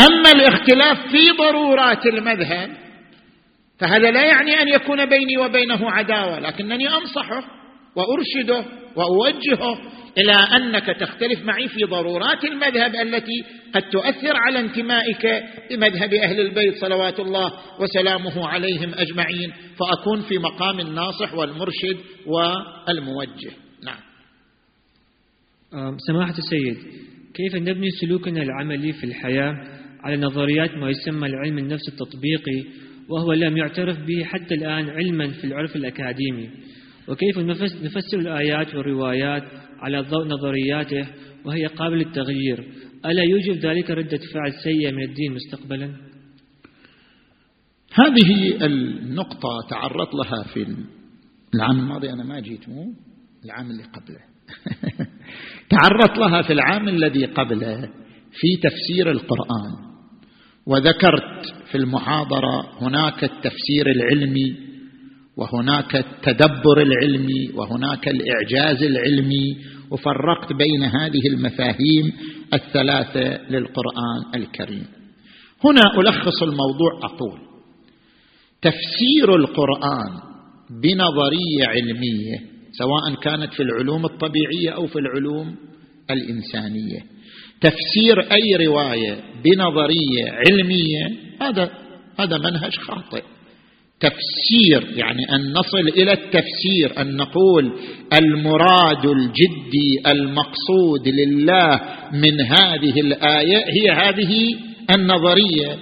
أما 0.00 0.30
الاختلاف 0.30 0.98
في 1.10 1.30
ضرورات 1.38 2.06
المذهب 2.06 2.70
فهذا 3.78 4.10
لا 4.10 4.26
يعني 4.26 4.62
أن 4.62 4.68
يكون 4.68 5.06
بيني 5.06 5.38
وبينه 5.38 5.90
عداوة 5.90 6.40
لكنني 6.40 6.88
أنصحه 6.88 7.44
وأرشده 7.96 8.64
وأوجهه 8.96 9.78
إلى 10.18 10.32
أنك 10.32 10.86
تختلف 11.00 11.44
معي 11.44 11.68
في 11.68 11.84
ضرورات 11.84 12.44
المذهب 12.44 12.94
التي 12.94 13.44
قد 13.74 13.82
تؤثر 13.82 14.36
على 14.36 14.58
انتمائك 14.60 15.44
لمذهب 15.70 16.14
أهل 16.14 16.40
البيت 16.40 16.76
صلوات 16.76 17.20
الله 17.20 17.52
وسلامه 17.80 18.48
عليهم 18.48 18.94
أجمعين. 18.94 19.52
فأكون 19.78 20.20
في 20.20 20.38
مقام 20.38 20.80
الناصح 20.80 21.34
والمرشد 21.34 21.96
والموجه. 22.26 23.65
نعم. 23.84 24.00
سماحة 25.98 26.34
السيد 26.38 26.76
كيف 27.34 27.54
نبني 27.54 27.90
سلوكنا 27.90 28.42
العملي 28.42 28.92
في 28.92 29.04
الحياة 29.04 29.52
على 30.00 30.16
نظريات 30.16 30.70
ما 30.70 30.90
يسمى 30.90 31.26
العلم 31.26 31.58
النفس 31.58 31.88
التطبيقي 31.88 32.64
وهو 33.08 33.32
لم 33.32 33.56
يعترف 33.56 33.98
به 33.98 34.24
حتى 34.24 34.54
الآن 34.54 34.88
علما 34.88 35.28
في 35.28 35.44
العرف 35.44 35.76
الأكاديمي؟ 35.76 36.50
وكيف 37.08 37.38
نفسر 37.82 38.18
الآيات 38.18 38.74
والروايات 38.74 39.42
على 39.78 40.00
ضوء 40.00 40.26
نظرياته 40.26 41.08
وهي 41.44 41.66
قابلة 41.66 41.98
للتغيير؟ 41.98 42.68
ألا 43.04 43.22
يوجب 43.22 43.66
ذلك 43.66 43.90
ردة 43.90 44.20
فعل 44.34 44.52
سيئة 44.64 44.90
من 44.92 45.02
الدين 45.02 45.32
مستقبلا؟ 45.32 45.96
هذه 47.92 48.66
النقطة 48.66 49.48
تعرضت 49.70 50.14
لها 50.14 50.42
في 50.54 50.66
العام 51.54 51.78
الماضي 51.78 52.10
أنا 52.10 52.24
ما 52.24 52.40
جيت 52.40 52.68
مو؟ 52.68 52.94
العام 53.46 53.70
اللي 53.70 53.82
قبله. 53.82 54.20
تعرضت 55.70 56.18
لها 56.18 56.42
في 56.42 56.52
العام 56.52 56.88
الذي 56.88 57.24
قبله 57.24 57.80
في 58.32 58.56
تفسير 58.62 59.10
القرآن 59.10 59.72
وذكرت 60.66 61.54
في 61.70 61.78
المحاضرة 61.78 62.78
هناك 62.80 63.24
التفسير 63.24 63.90
العلمي 63.90 64.56
وهناك 65.36 65.96
التدبر 65.96 66.82
العلمي 66.82 67.50
وهناك 67.54 68.08
الإعجاز 68.08 68.82
العلمي 68.82 69.56
وفرقت 69.90 70.52
بين 70.52 70.82
هذه 70.82 71.26
المفاهيم 71.32 72.12
الثلاثة 72.54 73.50
للقرآن 73.50 74.34
الكريم. 74.34 74.86
هنا 75.64 75.82
ألخص 75.98 76.42
الموضوع 76.42 76.90
أقول 77.02 77.40
تفسير 78.62 79.34
القرآن 79.36 80.12
بنظرية 80.70 81.66
علمية 81.66 82.55
سواء 82.78 83.14
كانت 83.22 83.54
في 83.54 83.62
العلوم 83.62 84.04
الطبيعية 84.04 84.70
أو 84.70 84.86
في 84.86 84.98
العلوم 84.98 85.56
الإنسانية. 86.10 87.00
تفسير 87.60 88.20
أي 88.32 88.66
رواية 88.66 89.18
بنظرية 89.44 90.32
علمية 90.32 91.16
هذا 91.40 91.70
هذا 92.18 92.38
منهج 92.38 92.74
خاطئ. 92.76 93.22
تفسير 94.00 94.98
يعني 94.98 95.34
أن 95.34 95.52
نصل 95.52 95.88
إلى 95.88 96.12
التفسير 96.12 97.00
أن 97.00 97.16
نقول 97.16 97.72
المراد 98.12 99.06
الجدي 99.06 100.00
المقصود 100.06 101.08
لله 101.08 101.80
من 102.12 102.40
هذه 102.40 103.00
الآية 103.00 103.64
هي 103.68 103.90
هذه 103.90 104.58
النظرية. 104.94 105.78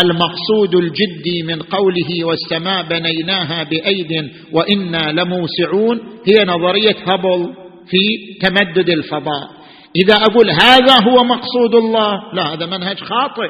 المقصود 0.00 0.74
الجدي 0.74 1.42
من 1.42 1.62
قوله 1.62 2.24
والسماء 2.24 2.82
بنيناها 2.82 3.62
بأيد 3.62 4.30
وإنا 4.52 5.12
لموسعون 5.12 6.00
هي 6.26 6.44
نظرية 6.44 6.96
هابل 7.06 7.54
في 7.86 7.98
تمدد 8.42 8.88
الفضاء. 8.88 9.48
إذا 10.04 10.14
أقول 10.14 10.50
هذا 10.50 11.10
هو 11.10 11.24
مقصود 11.24 11.74
الله 11.74 12.34
لا 12.34 12.42
هذا 12.54 12.66
منهج 12.66 12.98
خاطئ 12.98 13.48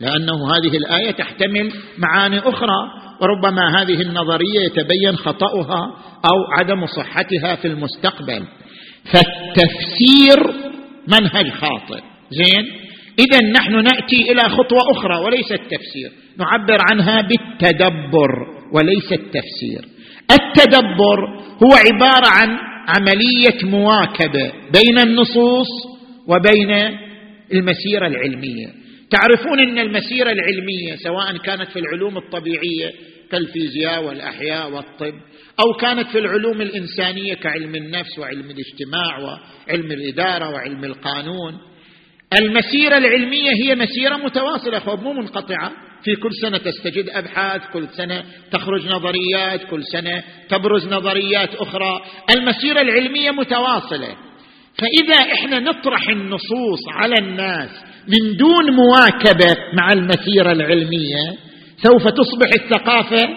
لأنه 0.00 0.34
هذه 0.34 0.76
الآية 0.76 1.10
تحتمل 1.10 1.72
معاني 1.98 2.38
أخرى 2.38 2.90
وربما 3.20 3.82
هذه 3.82 4.02
النظرية 4.02 4.60
يتبين 4.60 5.16
خطأها 5.16 5.94
أو 6.24 6.58
عدم 6.58 6.86
صحتها 6.86 7.56
في 7.56 7.68
المستقبل. 7.68 8.44
فالتفسير 9.04 10.54
منهج 11.08 11.50
خاطئ. 11.50 12.00
زين؟ 12.30 12.87
اذا 13.18 13.50
نحن 13.50 13.72
نأتي 13.72 14.32
إلى 14.32 14.40
خطوة 14.40 14.78
أخرى 14.90 15.16
وليس 15.24 15.52
التفسير. 15.52 16.10
نعبر 16.38 16.78
عنها 16.90 17.20
بالتدبر 17.20 18.30
وليس 18.72 19.12
التفسير. 19.12 19.84
التدبر 20.30 21.28
هو 21.64 21.72
عبارة 21.86 22.28
عن 22.28 22.58
عملية 22.88 23.70
مواكبة 23.70 24.52
بين 24.72 24.98
النصوص 24.98 25.68
وبين 26.26 26.98
المسيرة 27.52 28.06
العلمية. 28.06 28.68
تعرفون 29.10 29.60
إن 29.60 29.78
المسيرة 29.78 30.32
العلمية 30.32 30.96
سواء 30.96 31.36
كانت 31.36 31.70
في 31.70 31.78
العلوم 31.78 32.16
الطبيعية 32.16 32.92
كالفيزياء 33.30 34.04
والأحياء 34.04 34.70
والطب 34.70 35.14
أو 35.60 35.72
كانت 35.80 36.08
في 36.08 36.18
العلوم 36.18 36.60
الإنسانية 36.60 37.34
كعلم 37.34 37.74
النفس 37.74 38.18
وعلم 38.18 38.50
الاجتماع 38.50 39.18
وعلم 39.18 39.92
الإدارة 39.92 40.50
وعلم 40.50 40.84
القانون 40.84 41.58
المسيرة 42.36 42.98
العلمية 42.98 43.50
هي 43.62 43.74
مسيرة 43.74 44.16
متواصلة 44.16 44.96
مو 44.96 45.12
منقطعة. 45.12 45.72
في 46.04 46.16
كل 46.16 46.34
سنة 46.42 46.58
تستجد 46.58 47.08
أبحاث 47.08 47.62
كل 47.72 47.88
سنة 47.96 48.24
تخرج 48.52 48.86
نظريات 48.86 49.64
كل 49.70 49.84
سنة 49.84 50.22
تبرز 50.48 50.86
نظريات 50.86 51.54
أخرى. 51.54 52.00
المسيرة 52.36 52.80
العلمية 52.80 53.30
متواصلة. 53.30 54.16
فإذا 54.78 55.32
إحنا 55.32 55.60
نطرح 55.60 56.08
النصوص 56.08 56.80
على 56.92 57.14
الناس 57.22 57.70
من 58.08 58.36
دون 58.36 58.70
مواكبة 58.70 59.56
مع 59.74 59.92
المسيرة 59.92 60.52
العلمية 60.52 61.36
سوف 61.82 62.02
تصبح 62.02 62.50
الثقافة 62.54 63.28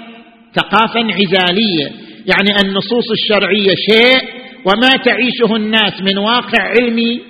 ثقافة 0.56 1.02
انعزالية. 1.02 1.92
يعني 2.26 2.62
النصوص 2.66 3.12
الشرعية 3.12 3.76
شيء 3.90 4.42
وما 4.66 4.90
تعيشه 4.90 5.56
الناس 5.56 6.02
من 6.02 6.18
واقع 6.18 6.64
علمي 6.64 7.22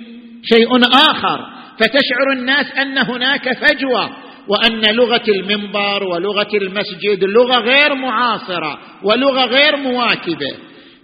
شيء 0.44 0.68
آخر. 1.10 1.51
فتشعر 1.82 2.32
الناس 2.32 2.66
أن 2.78 2.98
هناك 2.98 3.58
فجوة 3.58 4.10
وأن 4.48 4.94
لغة 4.94 5.22
المنبر 5.28 6.04
ولغة 6.04 6.48
المسجد 6.54 7.24
لغة 7.24 7.58
غير 7.58 7.94
معاصرة 7.94 8.78
ولغة 9.02 9.44
غير 9.44 9.76
مواكبة. 9.76 10.52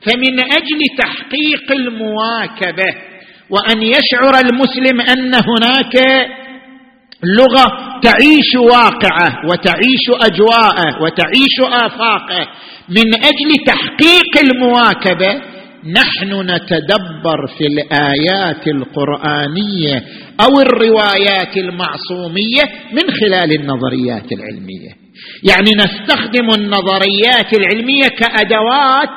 فمن 0.03 0.41
أجل 0.41 0.81
تحقيق 0.99 1.73
المواكبة 1.73 2.95
وأن 3.51 3.83
يشعر 3.83 4.41
المسلم 4.41 5.01
أن 5.01 5.35
هناك 5.35 5.97
لغة 7.25 8.01
تعيش 8.03 8.55
واقعة 8.57 9.51
وتعيش 9.51 10.05
أجواءه 10.11 11.03
وتعيش 11.03 11.61
آفاقه 11.61 12.47
من 12.89 13.15
أجل 13.15 13.65
تحقيق 13.67 14.39
المواكبة 14.43 15.41
نحن 15.85 16.41
نتدبر 16.41 17.47
في 17.59 17.67
الآيات 17.67 18.69
القرآنية 18.69 20.05
أو 20.41 20.61
الروايات 20.61 21.57
المعصومية 21.57 22.63
من 22.93 23.11
خلال 23.21 23.53
النظريات 23.53 24.33
العلمية. 24.33 24.91
يعني 25.43 25.71
نستخدم 25.77 26.51
النظريات 26.51 27.53
العلمية 27.59 28.09
كأدوات 28.09 29.09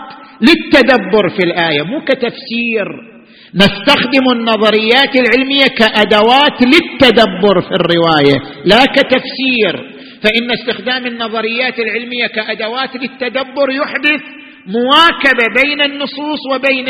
للتدبر 0.41 1.29
في 1.29 1.45
الآية 1.45 1.81
مو 1.81 2.01
كتفسير. 2.01 3.11
نستخدم 3.55 4.31
النظريات 4.31 5.15
العلمية 5.15 5.65
كأدوات 5.77 6.61
للتدبر 6.61 7.61
في 7.61 7.71
الرواية 7.71 8.37
لا 8.65 8.85
كتفسير. 8.85 9.91
فإن 10.23 10.51
استخدام 10.51 11.05
النظريات 11.05 11.79
العلمية 11.79 12.27
كأدوات 12.27 12.95
للتدبر 12.95 13.71
يحدث 13.71 14.40
مواكبة 14.65 15.63
بين 15.63 15.81
النصوص 15.81 16.39
وبين 16.51 16.87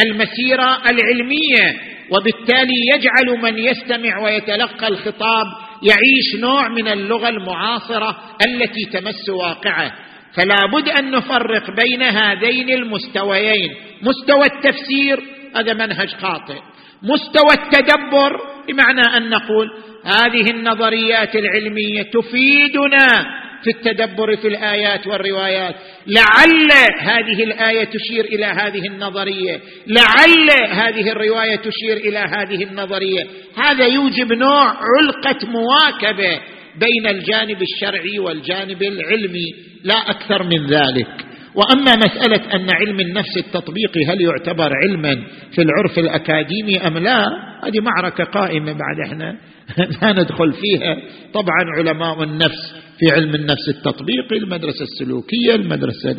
المسيرة 0.00 0.78
العلمية 0.90 1.80
وبالتالي 2.10 2.80
يجعل 2.94 3.42
من 3.42 3.58
يستمع 3.58 4.18
ويتلقى 4.24 4.88
الخطاب 4.88 5.46
يعيش 5.82 6.40
نوع 6.40 6.68
من 6.68 6.88
اللغة 6.88 7.28
المعاصرة 7.28 8.18
التي 8.46 8.84
تمس 8.92 9.28
واقعه. 9.28 9.92
فلا 10.34 10.66
بد 10.72 10.88
أن 10.88 11.10
نفرق 11.10 11.70
بين 11.70 12.02
هذين 12.02 12.70
المستويين. 12.70 13.70
مستوى 14.02 14.46
التفسير 14.46 15.20
هذا 15.56 15.74
منهج 15.74 16.08
خاطئ. 16.08 16.58
مستوى 17.02 17.52
التدبر 17.52 18.40
بمعنى 18.68 19.16
أن 19.16 19.30
نقول 19.30 19.70
هذه 20.04 20.50
النظريات 20.50 21.36
العلمية 21.36 22.02
تفيدنا 22.02 23.37
في 23.64 23.70
التدبر 23.70 24.36
في 24.36 24.48
الآيات 24.48 25.06
والروايات. 25.06 25.74
لعل 26.06 26.70
هذه 27.00 27.44
الآية 27.44 27.84
تشير 27.84 28.24
إلى 28.24 28.44
هذه 28.44 28.86
النظرية. 28.86 29.60
لعل 29.86 30.70
هذه 30.70 31.12
الرواية 31.12 31.56
تشير 31.56 31.96
إلى 31.96 32.18
هذه 32.18 32.64
النظرية. 32.64 33.26
هذا 33.56 33.86
يوجب 33.86 34.32
نوع 34.32 34.64
علقة 34.68 35.46
مواكبة 35.46 36.40
بين 36.76 37.06
الجانب 37.06 37.62
الشرعي 37.62 38.18
والجانب 38.18 38.82
العلمي 38.82 39.54
لا 39.84 40.10
أكثر 40.10 40.42
من 40.42 40.66
ذلك. 40.66 41.28
وأما 41.54 41.96
مسألة 41.96 42.54
أن 42.54 42.70
علم 42.70 43.00
النفس 43.00 43.36
التطبيقي 43.36 44.04
هل 44.06 44.20
يعتبر 44.20 44.72
علما 44.84 45.22
في 45.54 45.62
العرف 45.62 45.98
الأكاديمي 45.98 46.86
أم 46.86 46.98
لا 46.98 47.26
هذه 47.64 47.80
معركة 47.80 48.24
قائمة 48.24 48.72
بعد 48.72 49.06
إحنا 49.06 49.36
لا 50.02 50.12
ندخل 50.12 50.52
فيها. 50.52 50.96
طبعا 51.34 51.64
علماء 51.78 52.22
النفس 52.22 52.87
في 52.98 53.14
علم 53.14 53.34
النفس 53.34 53.68
التطبيقي 53.68 54.36
المدرسة 54.36 54.82
السلوكية 54.82 55.54
المدرسة 55.54 56.16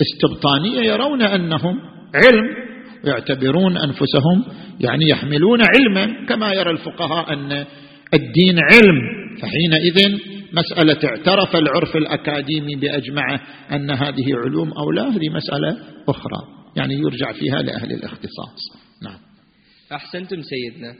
الاستبطانية 0.00 0.80
يرون 0.80 1.22
أنهم 1.22 1.80
علم 2.14 2.66
ويعتبرون 3.04 3.76
أنفسهم 3.76 4.44
يعني 4.80 5.08
يحملون 5.08 5.60
علما 5.62 6.26
كما 6.28 6.52
يرى 6.52 6.70
الفقهاء 6.70 7.32
أن 7.32 7.52
الدين 8.14 8.58
علم. 8.72 9.26
فحينئذ 9.40 10.18
مسألة 10.52 10.98
اعترف 11.04 11.56
العرف 11.56 11.96
الأكاديمي 11.96 12.76
باجمعه 12.76 13.40
أن 13.72 13.90
هذه 13.90 14.24
علوم 14.44 14.72
أو 14.72 14.90
لا 14.90 15.08
هذه 15.08 15.28
مسألة 15.28 15.78
أخرى 16.08 16.38
يعني 16.76 16.94
يرجع 16.94 17.32
فيها 17.32 17.62
لأهل 17.62 17.92
الاختصاص. 17.92 18.58
نعم. 19.02 19.18
أحسنتم 19.92 20.42
سيدنا. 20.42 20.94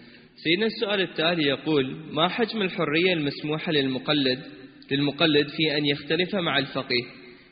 سيدنا 0.44 0.66
السؤال 0.66 1.00
التالي 1.00 1.48
يقول 1.48 1.96
ما 2.12 2.28
حجم 2.28 2.62
الحرية 2.62 3.12
المسموحة 3.12 3.72
للمقلد 3.72 4.38
للمقلد 4.90 5.46
في 5.48 5.78
أن 5.78 5.86
يختلف 5.86 6.34
مع 6.34 6.58
الفقيه 6.58 7.04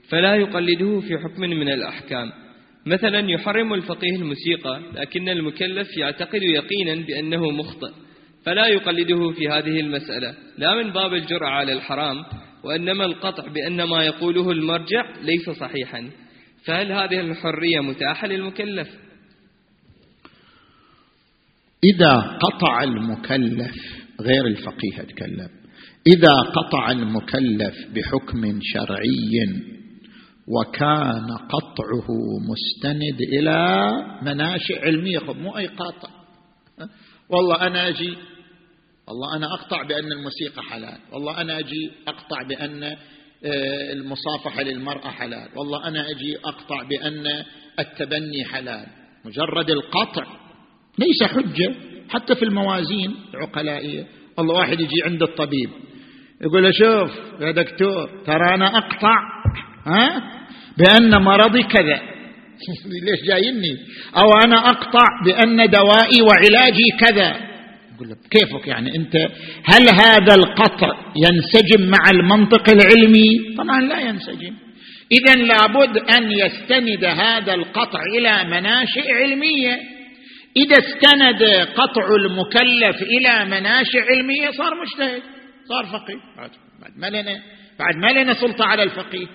فلا 0.08 0.34
يقلده 0.34 1.00
في 1.00 1.18
حكم 1.18 1.40
من 1.40 1.68
الأحكام؟ 1.68 2.32
مثلا 2.86 3.30
يحرم 3.30 3.74
الفقيه 3.74 4.16
الموسيقى 4.16 4.82
لكن 4.94 5.28
المكلف 5.28 5.96
يعتقد 5.96 6.42
يقينا 6.42 6.94
بأنه 7.06 7.50
مخطئ 7.50 7.90
فلا 8.44 8.66
يقلده 8.66 9.30
في 9.30 9.48
هذه 9.48 9.80
المسألة. 9.80 10.34
لا 10.58 10.74
من 10.74 10.90
باب 10.90 11.14
الجرأة 11.14 11.48
على 11.48 11.72
الحرام 11.72 12.16
وإنما 12.64 13.04
القطع 13.04 13.48
بأن 13.48 13.82
ما 13.82 14.04
يقوله 14.04 14.50
المرجع 14.50 15.06
ليس 15.22 15.50
صحيحا. 15.50 16.10
فهل 16.66 16.92
هذه 16.92 17.20
الحرية 17.20 17.80
متاحة 17.80 18.26
للمكلف؟ 18.26 18.88
إذا 21.84 22.38
قطع 22.40 22.82
المكلف 22.82 23.74
غير 24.20 24.46
الفقيه 24.46 25.00
اتكلم 25.00 25.48
إذا 26.06 26.34
قطع 26.54 26.90
المكلف 26.90 27.74
بحكم 27.94 28.58
شرعي 28.62 29.64
وكان 30.48 31.26
قطعه 31.48 32.06
مستند 32.50 33.20
إلى 33.20 33.90
مناشئ 34.22 34.84
علمية 34.84 35.32
مو 35.32 35.58
أي 35.58 35.66
قاطع. 35.66 36.08
والله 37.28 37.66
أنا 37.66 37.88
أجي 37.88 38.16
والله 39.08 39.36
أنا 39.36 39.46
أقطع 39.54 39.82
بأن 39.82 40.12
الموسيقى 40.12 40.62
حلال 40.62 40.98
والله 41.12 41.40
أنا 41.40 41.58
أجي 41.58 41.90
أقطع 42.08 42.42
بأن 42.42 42.82
آه، 42.82 43.92
المصافحة 43.92 44.62
للمرأة 44.62 45.08
حلال 45.10 45.48
والله 45.56 45.88
أنا 45.88 46.10
أجي 46.10 46.36
أقطع 46.44 46.82
بأن 46.82 47.44
التبني 47.78 48.44
حلال. 48.44 48.86
مجرد 49.24 49.70
القطع 49.70 50.43
ليس 50.98 51.22
حجة 51.22 51.74
حتى 52.10 52.34
في 52.34 52.44
الموازين 52.44 53.14
العقلائية. 53.34 54.06
الله 54.38 54.54
واحد 54.54 54.80
يجي 54.80 55.02
عند 55.04 55.22
الطبيب 55.22 55.70
يقول 56.40 56.62
له 56.62 56.70
شوف 56.70 57.10
يا 57.40 57.50
دكتور 57.50 58.10
ترى 58.26 58.54
أنا 58.54 58.78
أقطع 58.78 59.16
ها؟ 59.86 60.22
بأن 60.78 61.22
مرضي 61.22 61.62
كذا. 61.62 62.00
ليش 63.06 63.20
جايني؟ 63.28 63.76
أو 64.16 64.30
أنا 64.44 64.70
أقطع 64.70 65.06
بأن 65.24 65.70
دوائي 65.70 66.22
وعلاجي 66.22 66.90
كذا. 67.00 67.36
يقول 67.94 68.08
له 68.08 68.16
كيفك 68.30 68.66
يعني 68.66 68.96
أنت؟ 68.96 69.16
هل 69.64 69.88
هذا 69.94 70.34
القطع 70.34 70.88
ينسجم 71.16 71.90
مع 71.90 72.10
المنطق 72.12 72.70
العلمي؟ 72.70 73.54
طبعا 73.58 73.80
لا 73.80 74.00
ينسجم. 74.00 74.54
إذا 75.12 75.34
لابد 75.34 75.98
أن 75.98 76.32
يستند 76.32 77.04
هذا 77.04 77.54
القطع 77.54 78.00
إلى 78.18 78.44
مناشئ 78.44 79.12
علمية. 79.12 79.93
إذا 80.56 80.76
استند 80.78 81.42
قطع 81.74 82.14
المكلف 82.14 83.02
إلى 83.02 83.44
مناشئ 83.44 84.00
علمية 84.10 84.50
صار 84.50 84.74
مجتهد 84.74 85.22
صار 85.68 85.86
فقيه. 85.86 86.18
بعد 86.80 86.92
ما 86.96 87.06
لنا 87.06 87.40
بعد 87.78 87.96
ما 87.96 88.20
لنا 88.20 88.34
سلطة 88.34 88.64
على 88.64 88.82
الفقيه. 88.82 89.26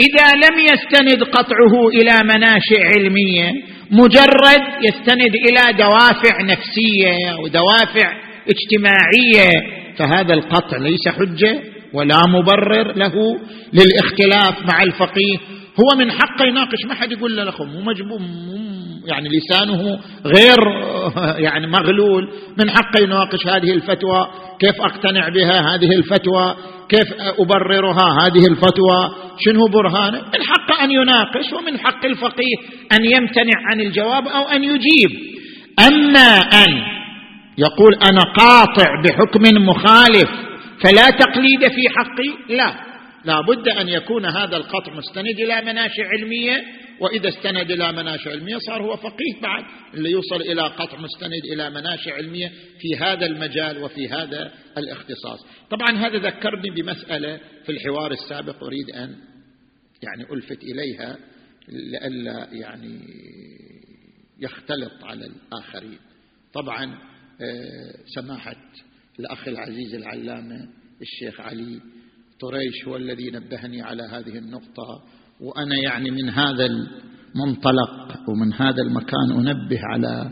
إذا 0.00 0.48
لم 0.48 0.58
يستند 0.58 1.22
قطعه 1.24 1.88
إلى 1.88 2.20
مناشئ 2.24 2.84
علمية 2.84 3.52
مجرد 3.90 4.84
يستند 4.84 5.34
إلى 5.34 5.72
دوافع 5.78 6.42
نفسية 6.42 7.34
ودوافع 7.42 8.12
اجتماعية 8.48 9.50
فهذا 9.98 10.34
القطع 10.34 10.76
ليس 10.76 11.08
حجة 11.08 11.62
ولا 11.92 12.16
مبرر 12.28 12.96
له 12.96 13.40
للاختلاف 13.72 14.62
مع 14.72 14.82
الفقيه. 14.82 15.38
هو 15.80 15.98
من 15.98 16.12
حقه 16.12 16.44
يناقش 16.46 16.84
ما 16.88 16.94
حد 16.94 17.12
يقول 17.12 17.36
له 17.36 17.44
لكم 17.44 17.68
مو 17.68 17.80
مجبور 17.80 18.20
يعني 19.06 19.28
لسانه 19.28 19.98
غير 20.26 20.58
يعني 21.46 21.66
مغلول. 21.66 22.28
من 22.58 22.70
حقه 22.70 23.02
يناقش 23.02 23.46
هذه 23.46 23.70
الفتوى 23.72 24.28
كيف 24.58 24.80
أقتنع 24.80 25.28
بها 25.28 25.74
هذه 25.74 25.92
الفتوى 25.96 26.54
كيف 26.88 27.06
أبررها 27.38 28.26
هذه 28.26 28.46
الفتوى 28.46 29.10
شنو 29.44 29.66
برهانه؟ 29.66 30.18
من 30.18 30.42
حقه 30.42 30.84
أن 30.84 30.90
يناقش 30.90 31.52
ومن 31.52 31.78
حق 31.78 32.04
الفقيه 32.04 32.56
أن 32.92 33.04
يمتنع 33.04 33.54
عن 33.70 33.80
الجواب 33.80 34.28
أو 34.28 34.42
أن 34.42 34.64
يجيب. 34.64 35.10
أما 35.88 36.36
أن 36.38 36.82
يقول 37.58 37.94
أنا 37.94 38.20
قاطع 38.22 39.02
بحكم 39.04 39.66
مخالف 39.68 40.30
فلا 40.84 41.10
تقليد 41.10 41.60
في 41.60 41.82
حقي 41.96 42.56
لا. 42.56 42.85
لا 43.26 43.40
بد 43.40 43.68
أن 43.68 43.88
يكون 43.88 44.26
هذا 44.26 44.56
القطع 44.56 44.94
مستند 44.94 45.40
إلى 45.40 45.60
مناشئ 45.62 46.02
علمية 46.02 46.64
وإذا 47.00 47.28
استند 47.28 47.70
إلى 47.70 47.92
مناشئ 47.92 48.30
علمية 48.30 48.58
صار 48.58 48.82
هو 48.82 48.96
فقيه 48.96 49.40
بعد 49.42 49.64
اللي 49.94 50.10
يوصل 50.10 50.40
إلى 50.40 50.62
قطع 50.62 50.98
مستند 50.98 51.44
إلى 51.52 51.70
مناشئ 51.70 52.12
علمية 52.12 52.52
في 52.78 52.96
هذا 52.96 53.26
المجال 53.26 53.82
وفي 53.82 54.08
هذا 54.08 54.52
الاختصاص. 54.78 55.46
طبعا 55.70 55.98
هذا 55.98 56.18
ذكرني 56.18 56.70
بمسألة 56.70 57.40
في 57.66 57.72
الحوار 57.72 58.12
السابق 58.12 58.64
أريد 58.64 58.90
أن 58.90 59.16
يعني 60.02 60.32
ألفت 60.32 60.62
إليها 60.62 61.18
لئلا 61.68 62.48
يعني 62.52 63.00
يختلط 64.40 65.04
على 65.04 65.26
الآخرين. 65.26 65.98
طبعا 66.52 66.84
آه، 67.40 67.94
سماحة 68.14 68.56
الأخ 69.20 69.48
العزيز 69.48 69.94
العلامة 69.94 70.68
الشيخ 71.02 71.40
علي 71.40 71.80
طريش 72.40 72.88
هو 72.88 72.96
الذي 72.96 73.30
نبهني 73.30 73.82
على 73.82 74.02
هذه 74.02 74.38
النقطة 74.38 75.02
وأنا 75.40 75.76
يعني 75.84 76.10
من 76.10 76.28
هذا 76.28 76.66
المنطلق 76.66 78.28
ومن 78.28 78.52
هذا 78.52 78.82
المكان 78.82 79.30
أنبه 79.30 79.80
على 79.82 80.30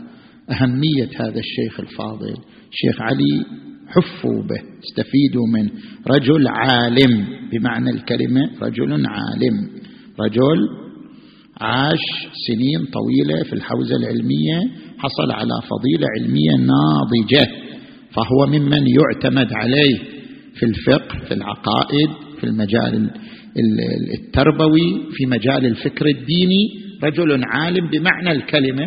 أهمية 0.49 1.09
هذا 1.19 1.39
الشيخ 1.39 1.79
الفاضل. 1.79 2.35
الشيخ 2.71 3.01
علي 3.01 3.45
حفوا 3.87 4.43
به 4.43 4.61
استفيدوا 4.83 5.47
منه. 5.53 5.69
رجل 6.07 6.47
عالم 6.47 7.27
بمعنى 7.51 7.89
الكلمة 7.89 8.41
رجل 8.61 9.05
عالم. 9.05 9.69
رجل 10.19 10.59
عاش 11.61 12.05
سنين 12.47 12.79
طويلة 12.85 13.43
في 13.43 13.53
الحوزة 13.53 13.95
العلمية 13.95 14.59
حصل 14.97 15.31
على 15.31 15.61
فضيلة 15.61 16.07
علمية 16.19 16.51
ناضجة 16.51 17.51
فهو 18.11 18.45
ممن 18.47 18.83
يعتمد 18.87 19.53
عليه. 19.53 20.14
في 20.55 20.65
الفقه 20.65 21.19
في 21.27 21.33
العقائد 21.33 22.09
في 22.39 22.43
المجال 22.43 23.09
التربوي 24.13 25.07
في 25.11 25.25
مجال 25.25 25.65
الفكر 25.65 26.05
الديني 26.05 26.85
رجل 27.03 27.41
عالم 27.43 27.89
بمعنى 27.89 28.31
الكلمة. 28.31 28.85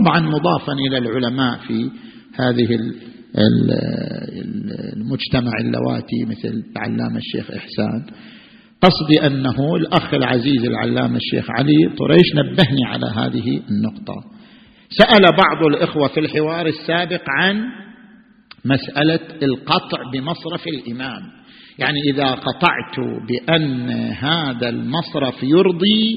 طبعا 0.00 0.20
مضافا 0.20 0.72
إلى 0.88 0.98
العلماء 0.98 1.58
في 1.58 1.90
هذه 2.34 2.78
المجتمع 4.96 5.52
اللواتي 5.60 6.24
مثل 6.26 6.62
العلامة 6.76 7.16
الشيخ 7.16 7.50
إحسان. 7.50 8.06
قصدي 8.82 9.26
أنه 9.26 9.76
الأخ 9.76 10.14
العزيز 10.14 10.64
العلامة 10.64 11.16
الشيخ 11.16 11.50
علي 11.50 11.90
طريش 11.98 12.34
نبهني 12.34 12.84
على 12.86 13.06
هذه 13.06 13.60
النقطة. 13.70 14.14
سأل 14.90 15.22
بعض 15.22 15.66
الإخوة 15.66 16.08
في 16.08 16.20
الحوار 16.20 16.66
السابق 16.66 17.22
عن 17.28 17.62
مسألة 18.68 19.20
القطع 19.42 19.98
بمصرف 20.12 20.66
الإمام. 20.66 21.22
يعني 21.78 22.00
إذا 22.12 22.30
قطعت 22.30 23.24
بأن 23.28 23.90
هذا 24.10 24.68
المصرف 24.68 25.42
يرضي 25.42 26.16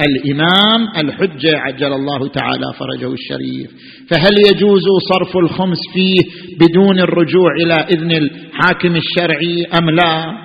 الإمام 0.00 0.88
الحجة 1.04 1.58
عجل 1.58 1.92
الله 1.92 2.28
تعالى 2.28 2.72
فرجه 2.78 3.12
الشريف. 3.12 3.70
فهل 4.10 4.32
يجوز 4.50 4.84
صرف 5.12 5.36
الخمس 5.36 5.78
فيه 5.94 6.20
بدون 6.60 6.98
الرجوع 7.00 7.50
إلى 7.62 7.74
إذن 7.74 8.12
الحاكم 8.12 8.96
الشرعي 8.96 9.64
أم 9.64 9.90
لا؟ 9.90 10.44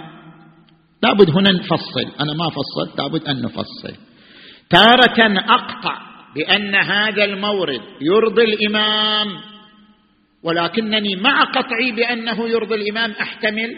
لابد 1.04 1.30
هنا 1.30 1.52
نفصل. 1.52 2.08
أنا 2.20 2.34
ما 2.34 2.50
فصلت 2.50 3.00
لابد 3.00 3.28
أن 3.28 3.42
نفصل. 3.42 3.94
تارة 4.70 5.40
أقطع 5.40 5.98
بأن 6.36 6.76
هذا 6.76 7.24
المورد 7.24 7.82
يرضي 8.02 8.44
الإمام 8.44 9.28
ولكنني 10.44 11.16
مع 11.16 11.44
قطعي 11.44 11.92
بأنه 11.92 12.50
يرضي 12.50 12.76
الإمام 12.76 13.12
أحتمل 13.12 13.76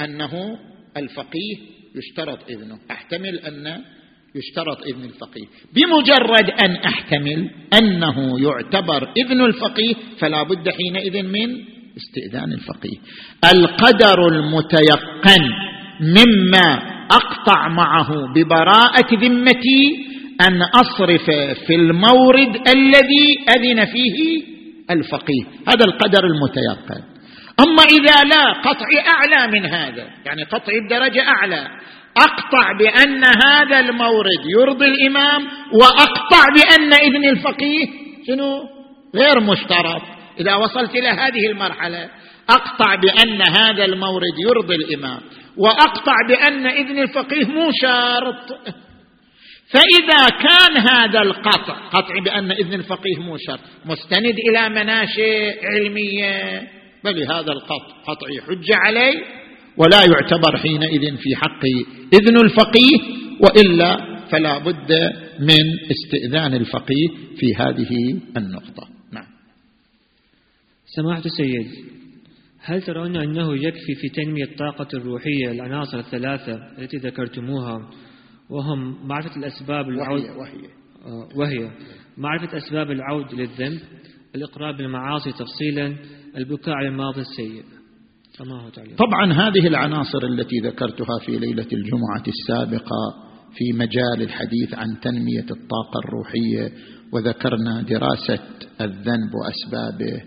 أنه 0.00 0.58
الفقيه 0.96 1.56
يشترط 1.96 2.50
اذنه 2.50 2.78
أحتمل 2.90 3.38
أن 3.38 3.82
يشترط 4.34 4.82
اذن 4.86 5.04
الفقيه. 5.04 5.46
بمجرد 5.74 6.50
أن 6.50 6.76
أحتمل 6.76 7.50
أنه 7.82 8.40
يعتبر 8.40 9.12
اذن 9.16 9.40
الفقيه 9.40 9.94
فلا 10.18 10.42
بد 10.42 10.68
حينئذ 10.68 11.22
من 11.22 11.64
استئذان 11.96 12.52
الفقيه. 12.52 12.98
القدر 13.54 14.28
المتيقن 14.28 15.50
مما 16.00 16.98
أقطع 17.10 17.68
معه 17.68 18.32
ببراءة 18.34 19.14
ذمتي 19.14 20.08
أن 20.40 20.62
أصرف 20.62 21.30
في 21.66 21.74
المورد 21.74 22.68
الذي 22.68 23.38
أذن 23.56 23.84
فيه 23.84 24.42
الفقيه. 24.90 25.44
هذا 25.68 25.84
القدر 25.84 26.24
المتيقن. 26.24 27.02
أما 27.60 27.82
إذا 27.82 28.24
لا 28.24 28.52
قطعي 28.52 29.00
أعلى 29.08 29.52
من 29.52 29.66
هذا. 29.66 30.06
يعني 30.26 30.44
قطعي 30.44 30.80
بدرجه 30.80 31.28
أعلى. 31.28 31.68
أقطع 32.16 32.72
بأن 32.78 33.24
هذا 33.24 33.80
المورد 33.80 34.42
يرضي 34.58 34.86
الإمام 34.86 35.42
وأقطع 35.72 36.44
بأن 36.54 36.92
اذن 36.92 37.28
الفقيه 37.28 37.86
شنو؟ 38.26 38.62
غير 39.14 39.40
مشترط. 39.40 40.02
إذا 40.40 40.54
وصلت 40.54 40.90
إلى 40.90 41.08
هذه 41.08 41.46
المرحلة 41.46 42.08
أقطع 42.50 42.94
بأن 42.94 43.42
هذا 43.42 43.84
المورد 43.84 44.34
يرضي 44.48 44.74
الإمام 44.74 45.20
وأقطع 45.56 46.14
بأن 46.28 46.66
اذن 46.66 46.98
الفقيه 46.98 47.46
مو 47.46 47.70
شرط. 47.82 48.58
فإذا 49.70 50.28
كان 50.28 50.76
هذا 50.76 51.22
القطع 51.22 51.88
قطع 51.88 52.18
بأن 52.24 52.52
اذن 52.52 52.74
الفقيه 52.74 53.16
مو 53.16 53.36
شرط 53.36 53.60
مستند 53.84 54.34
إلى 54.48 54.68
مناشئ 54.68 55.66
علمية. 55.66 56.62
بل 57.04 57.22
هذا 57.22 57.52
القطع 57.52 58.02
قطعي 58.06 58.40
حجه 58.40 58.76
علي 58.76 59.12
ولا 59.76 60.00
يعتبر 60.12 60.56
حينئذ 60.56 61.16
في 61.16 61.36
حق 61.36 61.64
اذن 62.12 62.36
الفقيه 62.36 63.18
وإلا 63.40 64.18
فلا 64.30 64.58
بد 64.58 64.92
من 65.40 65.90
استئذان 65.90 66.54
الفقيه 66.54 67.08
في 67.36 67.54
هذه 67.54 68.20
النقطة. 68.36 68.88
نعم. 69.12 69.26
سماحة 70.86 71.22
السيد 71.26 71.88
هل 72.60 72.82
ترون 72.82 73.16
أنه 73.16 73.56
يكفي 73.56 73.94
في 73.94 74.08
تنمية 74.08 74.44
الطاقة 74.44 74.88
الروحية 74.94 75.50
العناصر 75.50 75.98
الثلاثة 75.98 76.58
التي 76.78 76.96
ذكرتموها؟ 76.96 77.90
وهم 78.50 79.08
معرفة 79.08 79.36
الأسباب 79.36 79.88
العود 79.88 80.20
وهي, 80.20 80.30
وهي, 80.30 80.66
آه، 81.06 81.28
وهي. 81.36 81.70
معرفة 82.16 82.56
أسباب 82.56 82.90
العود 82.90 83.34
للذنب 83.34 83.80
الاقرار 84.34 84.76
بالمعاصي 84.76 85.32
تفصيلا 85.32 85.96
البكاء 86.36 86.74
على 86.74 86.88
الماضي 86.88 87.20
السيء. 87.20 87.62
طبعا 88.96 89.32
هذه 89.32 89.66
العناصر 89.66 90.24
التي 90.24 90.60
ذكرتها 90.60 91.18
في 91.26 91.38
ليلة 91.38 91.66
الجمعة 91.72 92.24
السابقة 92.28 93.28
في 93.54 93.72
مجال 93.78 94.22
الحديث 94.22 94.74
عن 94.74 95.00
تنمية 95.00 95.46
الطاقة 95.50 95.98
الروحية 96.04 96.72
وذكرنا 97.12 97.82
دراسة 97.82 98.44
الذنب 98.80 99.30
وأسبابه 99.34 100.22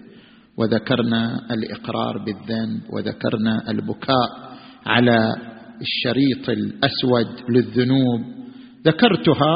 وذكرنا 0.57 1.47
الإقرار 1.51 2.17
بالذنب 2.17 2.81
وذكرنا 2.93 3.71
البكاء 3.71 4.57
على 4.85 5.35
الشريط 5.81 6.49
الأسود 6.49 7.49
للذنوب. 7.49 8.21
ذكرتها 8.85 9.55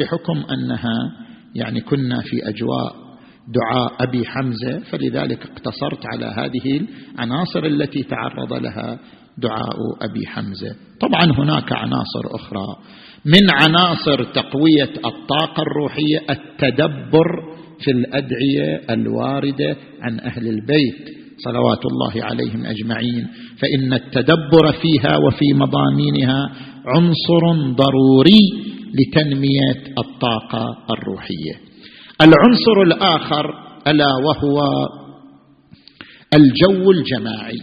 بحكم 0.00 0.52
أنها 0.52 1.12
يعني 1.54 1.80
كنا 1.80 2.20
في 2.20 2.48
أجواء 2.48 3.08
دعاء 3.54 3.92
أبي 4.00 4.26
حمزة 4.26 4.78
فلذلك 4.78 5.46
اقتصرت 5.46 6.06
على 6.06 6.26
هذه 6.26 6.80
العناصر 7.14 7.64
التي 7.64 8.02
تعرض 8.02 8.52
لها 8.52 8.98
دعاء 9.38 9.76
أبي 10.02 10.26
حمزة. 10.26 10.76
طبعا 11.00 11.38
هناك 11.38 11.72
عناصر 11.72 12.34
أخرى. 12.34 12.66
من 13.24 13.50
عناصر 13.50 14.24
تقوية 14.24 14.90
الطاقة 15.04 15.62
الروحية 15.62 16.20
التدبر 16.30 17.26
في 17.80 17.90
الأدعية 17.90 18.82
الواردة 18.90 19.76
عن 20.00 20.20
أهل 20.20 20.48
البيت. 20.48 21.18
صلوات 21.44 21.86
الله 21.86 22.24
عليهم 22.24 22.66
أجمعين 22.66 23.28
فإن 23.58 23.92
التدبر 23.92 24.72
فيها 24.72 25.16
وفي 25.16 25.44
مضامينها 25.54 26.50
عنصر 26.86 27.72
ضروري 27.74 28.40
لتنمية 28.94 29.94
الطاقة 29.98 30.76
الروحية. 30.90 31.54
العنصر 32.20 32.82
الآخر 32.82 33.54
ألا 33.86 34.14
وهو 34.26 34.60
الجو 36.34 36.90
الجماعي. 36.90 37.62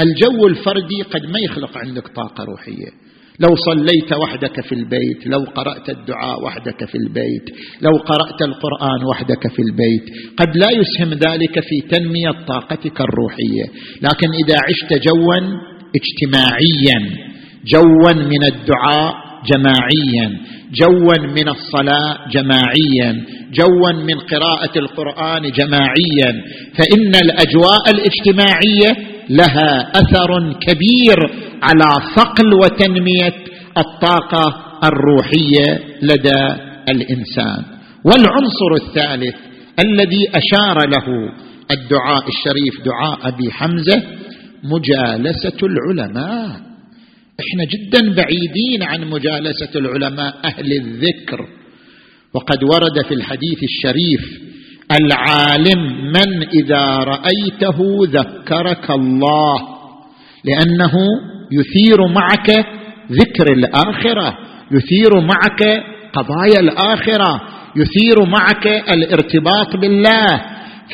الجو 0.00 0.46
الفردي 0.46 1.02
قد 1.02 1.22
ما 1.26 1.38
يخلق 1.38 1.78
عندك 1.78 2.08
طاقة 2.08 2.44
روحية. 2.44 3.07
لو 3.40 3.54
صليت 3.56 4.12
وحدك 4.22 4.60
في 4.60 4.74
البيت 4.74 5.26
لو 5.26 5.38
قرأت 5.54 5.88
الدعاء 5.88 6.44
وحدك 6.44 6.84
في 6.84 6.98
البيت 6.98 7.46
لو 7.82 7.90
قرأت 8.10 8.42
القرآن 8.42 9.04
وحدك 9.10 9.52
في 9.54 9.62
البيت 9.62 10.04
قد 10.36 10.56
لا 10.56 10.70
يسهم 10.70 11.10
ذلك 11.10 11.60
في 11.60 11.80
تنمية 11.90 12.44
طاقتك 12.46 13.00
الروحية. 13.00 13.64
لكن 14.02 14.28
إذا 14.42 14.56
عشت 14.68 15.02
جوا 15.08 15.38
اجتماعيا 15.98 16.98
جوا 17.66 18.12
من 18.12 18.44
الدعاء 18.52 19.14
جماعيا 19.46 20.40
جوا 20.72 21.26
من 21.26 21.48
الصلاة 21.48 22.28
جماعيا 22.30 23.24
جوا 23.52 23.92
من 23.92 24.18
قراءة 24.18 24.78
القرآن 24.78 25.50
جماعيا 25.50 26.30
فإن 26.74 27.12
الأجواء 27.24 27.84
الاجتماعية 27.90 29.18
لها 29.30 29.90
أثر 29.94 30.52
كبير 30.60 31.47
على 31.62 32.04
صقل 32.16 32.54
وتنمية 32.54 33.34
الطاقة 33.78 34.64
الروحية 34.84 35.98
لدى 36.02 36.56
الإنسان. 36.88 37.64
والعنصر 38.04 38.72
الثالث 38.86 39.34
الذي 39.78 40.28
أشار 40.34 40.88
له 40.88 41.06
الدعاء 41.70 42.28
الشريف 42.28 42.84
دعاء 42.84 43.28
أبي 43.28 43.52
حمزة 43.52 44.02
مجالسة 44.64 45.58
العلماء. 45.62 46.60
إحنا 47.40 47.64
جدا 47.64 48.14
بعيدين 48.14 48.82
عن 48.82 49.10
مجالسة 49.10 49.70
العلماء 49.76 50.34
أهل 50.44 50.72
الذكر. 50.72 51.48
وقد 52.34 52.64
ورد 52.64 53.06
في 53.08 53.14
الحديث 53.14 53.58
الشريف 53.62 54.48
العالم 54.92 56.12
من 56.12 56.48
إذا 56.48 56.96
رأيته 56.96 57.78
ذكرك 58.02 58.90
الله 58.90 59.58
لأنه 60.44 60.92
يثير 61.52 62.06
معك 62.08 62.66
ذكر 63.12 63.52
الآخرة 63.52 64.38
يثير 64.70 65.20
معك 65.20 65.62
قضايا 66.12 66.60
الآخرة 66.60 67.40
يثير 67.76 68.24
معك 68.26 68.66
الارتباط 68.66 69.76
بالله. 69.76 70.42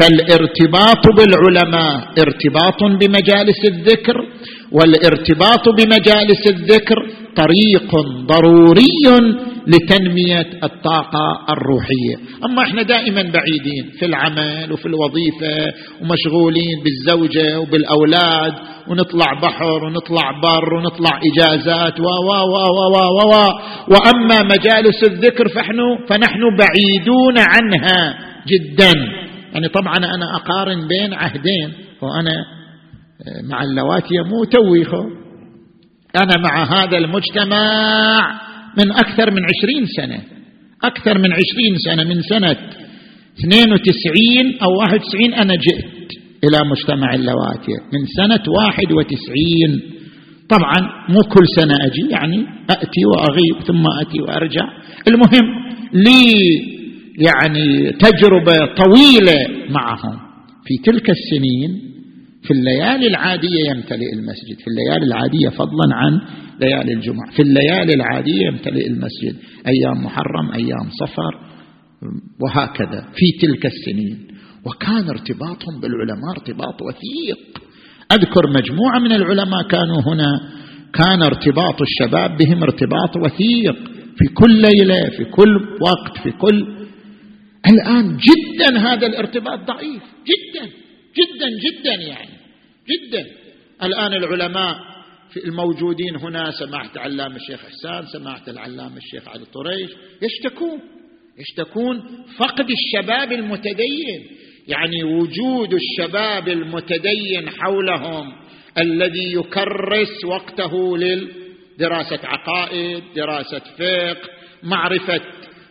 فالارتباط 0.00 1.04
بالعلماء 1.16 2.08
ارتباط 2.18 2.82
بمجالس 2.82 3.64
الذكر 3.64 4.26
والارتباط 4.72 5.68
بمجالس 5.68 6.46
الذكر 6.48 6.96
طريق 7.36 7.90
ضروري 8.26 9.24
لتنمية 9.66 10.46
الطاقة 10.64 11.44
الروحية، 11.50 12.16
أما 12.44 12.62
إحنا 12.62 12.82
دائما 12.82 13.22
بعيدين 13.22 13.90
في 13.98 14.04
العمل 14.06 14.72
وفي 14.72 14.86
الوظيفة 14.86 15.72
ومشغولين 16.00 16.82
بالزوجة 16.84 17.60
وبالأولاد 17.60 18.54
ونطلع 18.88 19.40
بحر 19.42 19.84
ونطلع 19.84 20.40
بر 20.42 20.74
ونطلع 20.74 21.20
إجازات 21.32 22.00
و 22.00 22.04
و 22.04 22.30
و 22.30 22.56
و 22.76 22.96
و 22.96 23.32
و 23.32 23.34
وأما 23.88 24.42
مجالس 24.42 25.04
الذكر 25.04 25.48
فنحن 25.48 25.78
فنحن 26.08 26.40
بعيدون 26.58 27.38
عنها 27.38 28.18
جدا، 28.46 28.92
يعني 29.52 29.68
طبعا 29.68 29.96
أنا 29.96 30.36
أقارن 30.36 30.88
بين 30.88 31.14
عهدين. 31.14 31.72
وأنا 32.02 32.44
مع 33.50 33.62
اللواتي 33.62 34.14
مو 34.18 34.44
تويخه 34.44 35.04
أنا 36.16 36.36
مع 36.38 36.64
هذا 36.64 36.98
المجتمع 36.98 38.40
من 38.78 38.92
أكثر 38.92 39.30
من 39.30 39.42
عشرين 39.44 39.86
سنة. 39.96 40.20
أكثر 40.82 41.18
من 41.18 41.32
عشرين 41.32 41.74
سنة 41.86 42.04
من 42.04 42.22
سنة 42.22 42.56
92 43.38 44.58
أو 44.62 44.70
91 44.78 45.34
أنا 45.34 45.54
جئت 45.54 46.10
إلى 46.44 46.58
مجتمع 46.70 47.14
اللواتي. 47.14 47.72
من 47.92 48.06
سنة 48.16 48.44
91 48.48 49.94
طبعا 50.48 50.76
مو 51.08 51.20
كل 51.20 51.46
سنة 51.56 51.74
أجي 51.86 52.10
يعني 52.10 52.46
أتي 52.70 53.04
وأغيب 53.06 53.66
ثم 53.66 53.84
أتي 54.00 54.20
وأرجع. 54.20 54.68
المهم 55.08 55.46
لي 55.92 56.34
يعني 57.18 57.92
تجربة 57.92 58.74
طويلة 58.76 59.70
معهم. 59.70 60.18
في 60.66 60.74
تلك 60.84 61.10
السنين 61.10 61.94
في 62.44 62.50
الليالي 62.50 63.06
العادية 63.06 63.70
يمتلئ 63.70 64.12
المسجد 64.12 64.58
في 64.58 64.66
الليالي 64.66 65.06
العادية 65.06 65.48
فضلا 65.48 65.94
عن 65.94 66.20
ليالي 66.60 66.92
الجمعة 66.92 67.30
في 67.30 67.42
الليالي 67.42 67.94
العادية 67.94 68.46
يمتلئ 68.46 68.86
المسجد 68.86 69.36
أيام 69.66 70.04
محرم 70.04 70.52
أيام 70.54 70.90
صفر 71.00 71.54
وهكذا 72.40 73.08
في 73.14 73.46
تلك 73.46 73.66
السنين. 73.66 74.28
وكان 74.66 75.08
ارتباطهم 75.08 75.80
بالعلماء 75.80 76.30
ارتباط 76.38 76.82
وثيق. 76.82 77.62
أذكر 78.12 78.50
مجموعة 78.50 78.98
من 78.98 79.12
العلماء 79.12 79.62
كانوا 79.68 80.00
هنا 80.06 80.40
كان 80.94 81.22
ارتباط 81.22 81.82
الشباب 81.82 82.36
بهم 82.36 82.62
ارتباط 82.62 83.16
وثيق. 83.16 83.76
في 84.18 84.34
كل 84.34 84.60
ليلة 84.60 85.08
في 85.16 85.24
كل 85.24 85.56
وقت 85.80 86.18
في 86.22 86.30
كل 86.30 86.66
الآن 87.66 88.16
جدا 88.16 88.78
هذا 88.78 89.06
الارتباط 89.06 89.58
ضعيف. 89.66 90.02
جدا 90.30 90.66
جدا 91.18 91.48
جدا 91.64 92.02
يعني. 92.02 92.33
جدا. 92.88 93.26
الآن 93.82 94.12
العلماء 94.12 94.76
في 95.30 95.44
الموجودين 95.44 96.16
هنا 96.16 96.50
سمعت 96.50 96.98
علام 96.98 97.36
الشيخ 97.36 97.60
حسان 97.60 98.06
سمعت 98.06 98.48
العلام 98.48 98.96
الشيخ 98.96 99.28
علي 99.28 99.44
طريش 99.44 99.90
يشتكون 100.22 100.80
يشتكون 101.38 102.02
فقد 102.38 102.66
الشباب 102.70 103.32
المتدين. 103.32 104.26
يعني 104.68 105.04
وجود 105.04 105.74
الشباب 105.74 106.48
المتدين 106.48 107.50
حولهم 107.50 108.32
الذي 108.78 109.32
يكرس 109.32 110.24
وقته 110.24 110.98
لدراسه 110.98 112.18
عقائد 112.24 113.02
دراسة 113.16 113.58
فقه 113.58 114.28
معرفة 114.62 115.20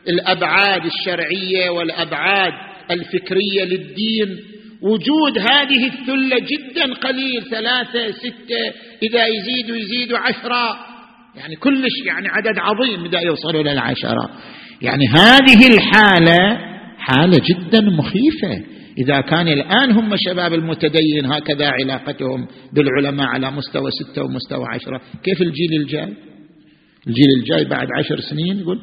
الأبعاد 0.08 0.86
الشرعية 0.86 1.70
والأبعاد 1.70 2.54
الفكرية 2.92 3.64
للدين. 3.64 4.53
وجود 4.84 5.38
هذه 5.38 5.88
الثلة 5.88 6.40
جدا 6.40 6.94
قليل 6.94 7.42
ثلاثة 7.50 8.12
ستة 8.12 8.64
إذا 9.04 9.28
يزيدوا 9.28 9.76
يزيدوا 9.76 10.18
عشرة. 10.18 10.76
يعني 11.36 11.56
كلش 11.56 12.06
يعني 12.08 12.28
عدد 12.28 12.60
عظيم 12.60 13.06
إذا 13.06 13.20
يوصلوا 13.20 13.62
إلى 13.62 13.72
العشرة. 13.72 14.30
يعني 14.82 15.08
هذه 15.08 15.68
الحالة 15.74 16.58
حالة 16.98 17.42
جدا 17.50 17.82
مخيفة. 17.82 18.66
إذا 18.98 19.22
كان 19.22 19.48
الآن 19.48 19.92
هم 19.92 20.16
شباب 20.18 20.54
المتدين 20.54 21.26
هكذا 21.26 21.68
علاقتهم 21.68 22.48
بالعلماء 22.74 23.28
على 23.28 23.52
مستوى 23.52 23.92
ستة 23.92 24.24
ومستوى 24.24 24.66
عشرة. 24.74 25.02
كيف 25.24 25.42
الجيل 25.42 25.82
الجاي؟ 25.82 26.14
الجيل 27.08 27.28
الجاي 27.40 27.66
بعد 27.66 27.88
عشر 28.00 28.20
سنين 28.20 28.60
يقول 28.60 28.82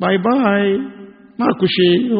bye 0.00 0.18
bye. 0.18 1.01
ماكو 1.38 1.66
شيء 1.66 2.12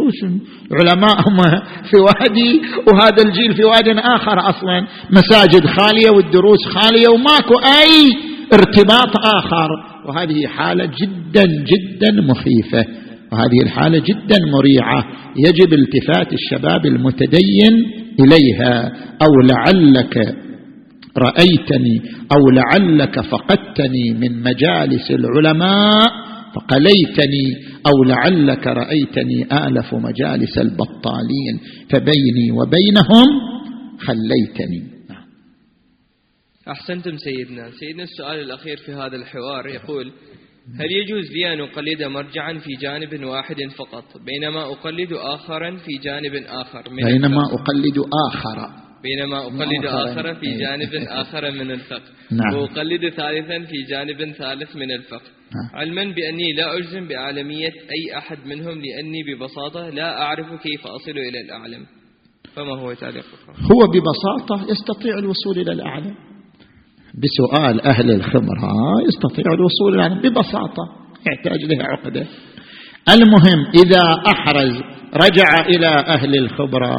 العلماء 0.73 1.29
هم 1.29 1.37
في 1.91 1.97
وادي 1.97 2.63
وهذا 2.87 3.23
الجيل 3.27 3.55
في 3.55 3.65
واد 3.65 3.89
آخر 3.89 4.49
أصلا. 4.51 4.87
مساجد 5.11 5.67
خالية 5.67 6.11
والدروس 6.11 6.59
خالية 6.75 7.09
وماكو 7.09 7.55
أي 7.55 8.11
ارتباط 8.53 9.17
آخر. 9.17 9.69
وهذه 10.07 10.47
حالة 10.47 10.85
جدا 10.85 11.45
جدا 11.45 12.23
مخيفة. 12.23 12.87
وهذه 13.33 13.63
الحالة 13.63 13.99
جدا 13.99 14.39
مريعة. 14.53 15.05
يجب 15.37 15.73
التفات 15.73 16.33
الشباب 16.33 16.87
المتدين 16.87 17.75
إليها. 18.21 18.93
أو 19.23 19.41
لعلك 19.45 20.37
رأيتني 21.19 22.03
أو 22.33 22.51
لعلك 22.51 23.21
فقدتني 23.21 24.13
من 24.21 24.43
مجالس 24.43 25.11
العلماء. 25.11 26.32
فقليتني 26.55 27.47
أو 27.87 28.05
لعلك 28.05 28.67
رأيتني 28.67 29.67
آلف 29.67 29.95
مجالس 29.95 30.59
البطالين 30.59 31.61
فبيني 31.91 32.51
وبينهم 32.51 33.27
خليتني. 33.99 34.83
أحسنتم 36.69 37.17
سيدنا. 37.17 37.71
سيدنا 37.71 38.03
السؤال 38.03 38.41
الأخير 38.41 38.77
في 38.77 38.93
هذا 38.93 39.17
الحوار 39.17 39.67
يقول 39.67 40.13
هل 40.81 40.93
يجوز 40.93 41.33
لي 41.33 41.55
أن 41.55 41.61
أقلد 41.61 42.03
مرجعا 42.03 42.59
في 42.59 42.71
جانب 42.81 43.25
واحد 43.25 43.57
فقط 43.77 44.05
بينما 44.27 44.63
أقلد 44.63 45.13
اخرا 45.13 45.77
في 45.77 45.93
جانب 46.05 46.35
آخر 46.35 46.91
من 46.91 47.05
بينما 47.05 47.43
أقلد 47.45 48.05
آخر. 48.29 48.92
بينما 49.03 49.39
أقلد 49.39 49.87
آخر 49.87 50.35
في 50.35 50.59
جانب 50.59 50.95
آخر 51.09 51.51
من 51.51 51.71
الفقه. 51.71 52.11
نعم. 52.31 52.61
وأقلد 52.61 53.09
ثالثا 53.09 53.59
في 53.59 53.83
جانب 53.91 54.33
ثالث 54.33 54.77
من 54.77 54.91
الفقه. 54.91 55.31
نعم. 55.55 55.81
علما 55.81 56.05
بأني 56.05 56.53
لا 56.57 56.79
أجزم 56.79 57.09
بأعلمية 57.09 57.69
أي 57.69 58.19
أحد 58.19 58.39
منهم 58.47 58.83
لأني 58.83 59.23
ببساطة 59.29 59.89
لا 59.89 60.23
أعرف 60.23 60.47
كيف 60.47 60.87
أصل 60.87 61.11
إلى 61.11 61.41
الأعلم. 61.41 61.87
فما 62.55 62.79
هو 62.79 62.93
تعليق 62.93 63.25
هو 63.73 63.87
ببساطة 63.87 64.73
يستطيع 64.73 65.19
الوصول 65.19 65.59
إلى 65.59 65.73
الأعلم. 65.73 66.15
بسؤال 67.23 67.81
أهل 67.81 68.11
الخبرة 68.11 68.73
يستطيع 69.09 69.45
الوصول 69.55 69.95
إلى 69.95 70.07
الأعلم 70.07 70.21
ببساطة 70.23 70.85
يحتاج 71.27 71.65
لها 71.65 71.87
عقدة. 71.87 72.27
المهم 73.15 73.67
إذا 73.75 74.23
أحرز 74.27 74.83
رجع 75.15 75.67
إلى 75.67 75.87
أهل 75.87 76.39
الخبرة 76.39 76.97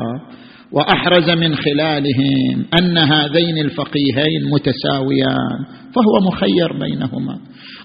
وأحرز 0.73 1.29
من 1.29 1.55
خلالهم 1.55 2.65
أن 2.79 2.97
هذين 2.97 3.57
الفقيهين 3.57 4.41
متساويان 4.53 5.59
فهو 5.95 6.27
مخير 6.27 6.73
بينهما. 6.79 7.39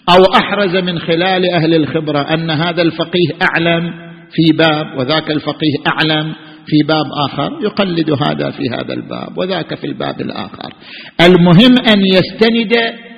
أو 0.08 0.24
أحرز 0.42 0.76
من 0.76 0.98
خلال 0.98 1.50
أهل 1.54 1.74
الخبرة 1.74 2.20
أن 2.34 2.50
هذا 2.50 2.82
الفقيه 2.82 3.28
أعلم 3.42 3.92
في 4.30 4.56
باب 4.58 4.98
وذاك 4.98 5.30
الفقيه 5.30 5.74
أعلم 5.92 6.32
في 6.66 6.86
باب 6.88 7.06
آخر 7.24 7.58
يقلد 7.62 8.10
هذا 8.10 8.50
في 8.50 8.62
هذا 8.72 8.94
الباب 8.94 9.38
وذاك 9.38 9.74
في 9.74 9.86
الباب 9.86 10.20
الآخر. 10.20 10.72
المهم 11.20 11.74
أن 11.92 12.00
يستند 12.06 12.72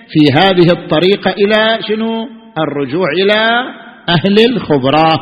في 0.08 0.32
هذه 0.34 0.66
الطريقة 0.72 1.30
إلى 1.30 1.78
شنو؟ 1.88 2.28
الرجوع 2.58 3.06
إلى 3.22 3.60
أهل 4.08 4.50
الخبرة. 4.50 5.12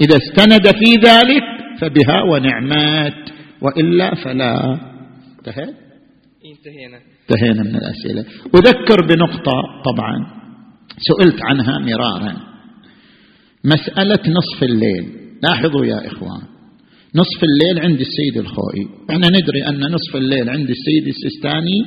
إذا 0.00 0.16
استند 0.16 0.66
في 0.66 0.94
ذلك 0.94 1.42
فبها 1.80 2.22
ونعمات 2.22 3.35
وإلا 3.62 4.14
فلا. 4.14 4.80
انتهى 5.38 5.68
انتهينا. 6.52 6.98
انتهينا 7.30 7.62
من 7.62 7.76
الأسئلة. 7.76 8.24
أذكر 8.54 9.06
بنقطة 9.06 9.52
طبعا. 9.84 10.26
سئلت 10.98 11.38
عنها 11.48 11.78
مرارا. 11.78 12.36
مسألة 13.64 14.20
نصف 14.38 14.62
الليل. 14.62 15.12
لاحظوا 15.42 15.84
يا 15.84 16.06
إخوان. 16.06 16.42
نصف 17.14 17.44
الليل 17.44 17.84
عند 17.84 18.00
السيد 18.00 18.36
الخوئي 18.36 18.88
إحنا 19.10 19.28
ندري 19.28 19.68
أن 19.68 19.92
نصف 19.92 20.16
الليل 20.16 20.50
عند 20.50 20.70
السيد 20.70 21.06
السيستاني 21.06 21.78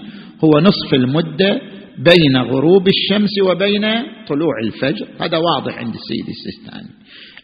هو 0.43 0.59
نصف 0.59 0.93
المدة 0.93 1.61
بين 1.97 2.37
غروب 2.37 2.87
الشمس 2.87 3.29
وبين 3.49 3.81
طلوع 4.27 4.59
الفجر. 4.63 5.07
هذا 5.21 5.37
واضح 5.37 5.77
عند 5.77 5.93
السيد 5.95 6.27
السيستاني. 6.29 6.89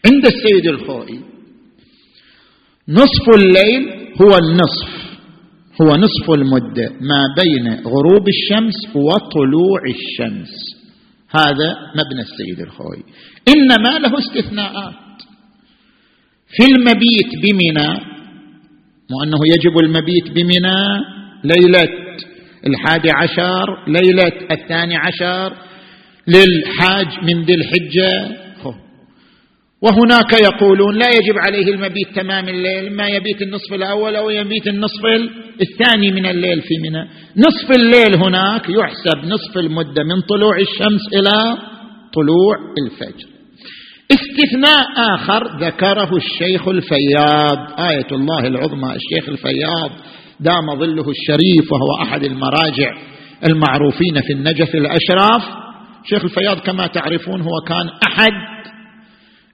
عند 0.06 0.26
السيد 0.26 0.66
الخوئي 0.66 1.20
نصف 2.88 3.28
الليل 3.34 3.82
هو 4.22 4.38
النصف 4.38 5.06
هو 5.82 5.96
نصف 5.96 6.30
المدة. 6.30 6.90
ما 7.00 7.22
بين 7.38 7.74
غروب 7.84 8.28
الشمس 8.28 8.74
وطلوع 8.94 9.80
الشمس. 9.96 10.52
هذا 11.30 11.76
مبنى 11.94 12.20
السيد 12.20 12.60
الخوئي 12.60 13.02
إنما 13.48 13.98
له 13.98 14.18
استثناءات. 14.18 14.94
في 16.48 16.64
المبيت 16.78 17.30
بمنى 17.42 18.00
مو 19.10 19.22
أنه 19.22 19.38
يجب 19.54 19.78
المبيت 19.78 20.30
بمنى 20.30 20.82
ليلة 21.44 22.16
الحادي 22.66 23.10
عشر 23.10 23.84
ليلة 23.88 24.32
الثاني 24.50 24.96
عشر 24.96 25.56
للحاج 26.26 27.06
من 27.22 27.44
ذي 27.44 27.54
الحجة 27.54 28.45
وهناك 29.82 30.32
يقولون 30.32 30.94
لا 30.94 31.06
يجب 31.08 31.38
عليه 31.38 31.74
المبيت 31.74 32.08
تمام 32.14 32.48
الليل 32.48 32.96
ما 32.96 33.08
يبيت 33.08 33.42
النصف 33.42 33.72
الأول 33.72 34.16
أو 34.16 34.30
يبيت 34.30 34.68
النصف 34.68 35.04
الثاني 35.60 36.10
من 36.10 36.26
الليل 36.26 36.60
في 36.60 36.74
منى. 36.82 37.08
نصف 37.36 37.70
الليل 37.70 38.14
هناك 38.24 38.68
يحسب 38.68 39.24
نصف 39.24 39.58
المدة 39.58 40.04
من 40.04 40.20
طلوع 40.28 40.58
الشمس 40.58 41.00
إلى 41.12 41.58
طلوع 42.14 42.56
الفجر. 42.84 43.28
استثناء 44.12 45.14
آخر 45.14 45.58
ذكره 45.60 46.16
الشيخ 46.16 46.68
الفياض 46.68 47.58
آية 47.90 48.06
الله 48.12 48.46
العظمى 48.46 48.94
الشيخ 48.94 49.28
الفياض 49.28 49.90
دام 50.40 50.78
ظله 50.78 51.10
الشريف 51.10 51.72
وهو 51.72 52.02
أحد 52.02 52.24
المراجع 52.24 52.90
المعروفين 53.46 54.20
في 54.26 54.32
النجف 54.32 54.74
الأشراف. 54.74 55.42
شيخ 56.04 56.24
الفياض 56.24 56.58
كما 56.58 56.86
تعرفون 56.86 57.40
هو 57.40 57.60
كان 57.68 57.88
أحد 58.10 58.55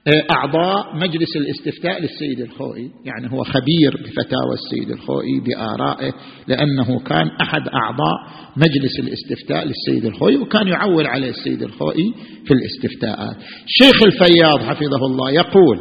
أعضاء 0.07 0.95
مجلس 0.95 1.35
الاستفتاء 1.35 2.01
للسيد 2.01 2.39
الخوئي. 2.39 2.91
يعني 3.05 3.31
هو 3.31 3.43
خبير 3.43 3.91
بفتاوى 3.91 4.53
السيد 4.53 4.91
الخوئي 4.91 5.39
بآرائه 5.45 6.13
لأنه 6.47 6.99
كان 6.99 7.27
أحد 7.41 7.61
أعضاء 7.67 8.17
مجلس 8.57 8.99
الاستفتاء 8.99 9.65
للسيد 9.67 10.05
الخوئي 10.05 10.37
وكان 10.37 10.67
يعول 10.67 11.07
عليه 11.07 11.29
السيد 11.29 11.63
الخوئي 11.63 12.13
في 12.45 12.53
الاستفتاءات. 12.53 13.35
الشيخ 13.65 14.03
الفياض 14.03 14.59
حفظه 14.59 15.05
الله 15.05 15.31
يقول 15.31 15.77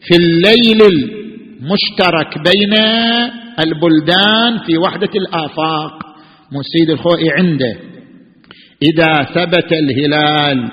في 0.00 0.16
الليل 0.16 0.82
المشترك 0.82 2.38
بين 2.38 2.74
البلدان 3.58 4.58
في 4.66 4.78
وحدة 4.78 5.10
الآفاق. 5.14 6.10
السيد 6.60 6.90
الخوئي 6.90 7.24
عنده. 7.38 7.76
إذا 8.82 9.22
ثبت 9.34 9.72
الهلال 9.72 10.70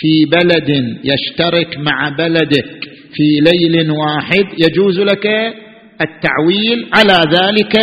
في 0.00 0.24
بلد 0.32 0.70
يشترك 1.04 1.78
مع 1.78 2.08
بلدك 2.08 2.84
في 3.12 3.40
ليل 3.40 3.90
واحد 3.90 4.46
يجوز 4.58 5.00
لك 5.00 5.26
التعويل 6.00 6.88
على 6.92 7.18
ذلك 7.36 7.76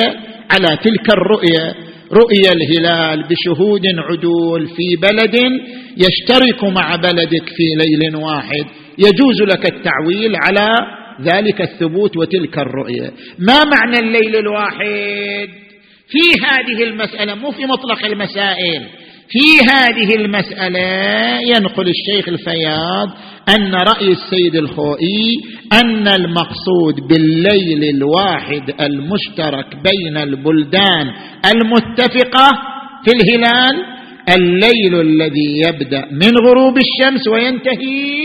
على 0.52 0.78
تلك 0.84 1.10
الرؤية. 1.10 1.76
رؤيا 2.12 2.52
الهلال 2.52 3.24
بشهود 3.24 3.82
عدول 3.98 4.68
في 4.68 4.96
بلد 5.02 5.36
يشترك 5.98 6.64
مع 6.64 6.96
بلدك 6.96 7.50
في 7.50 7.64
ليل 7.78 8.16
واحد. 8.16 8.66
يجوز 8.98 9.42
لك 9.42 9.74
التعويل 9.74 10.36
على 10.36 10.68
ذلك 11.22 11.62
الثبوت 11.62 12.18
وتلك 12.18 12.58
الرؤية. 12.58 13.12
ما 13.40 13.64
معنى 13.64 14.00
الليل 14.00 14.36
الواحد؟ 14.36 15.50
في 16.10 16.46
هذه 16.46 16.84
المسألة 16.84 17.36
مو 17.36 17.52
في 17.52 17.66
مطلق 17.66 18.06
المسائل. 18.06 18.84
في 19.30 19.70
هذه 19.72 20.16
المسألة 20.16 20.80
ينقل 21.56 21.88
الشيخ 21.90 22.28
الفياض 22.30 23.10
أن 23.58 23.74
رأي 23.76 24.08
السيد 24.12 24.56
الخوئي 24.56 25.42
أن 25.74 26.08
المقصود 26.08 26.96
بالليل 27.10 27.96
الواحد 27.96 28.74
المشترك 28.82 29.66
بين 29.76 30.18
البلدان 30.18 31.12
المتفقة 31.56 32.50
في 33.06 33.12
الهلال 33.16 33.86
الليل 34.38 35.02
الذي 35.02 35.62
يبدأ 35.68 36.06
من 36.12 36.38
غروب 36.38 36.78
الشمس 36.78 37.28
وينتهي 37.28 38.22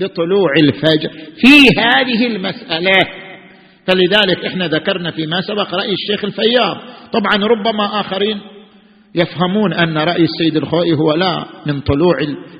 بطلوع 0.00 0.48
الفجر. 0.62 1.10
في 1.36 1.80
هذه 1.80 2.26
المسألة 2.26 2.98
فلذلك 3.86 4.44
إحنا 4.44 4.66
ذكرنا 4.68 5.10
فيما 5.10 5.40
سبق 5.40 5.74
رأي 5.74 5.92
الشيخ 5.92 6.24
الفياض. 6.24 6.76
طبعا 7.12 7.46
ربما 7.46 8.00
آخرين 8.00 8.40
يفهمون 9.14 9.72
أن 9.72 9.98
رأي 9.98 10.24
السيد 10.24 10.56
الخوئي 10.56 10.92
هو 10.92 11.14
لا 11.14 11.46
من 11.66 11.80
طلوع 11.80 12.16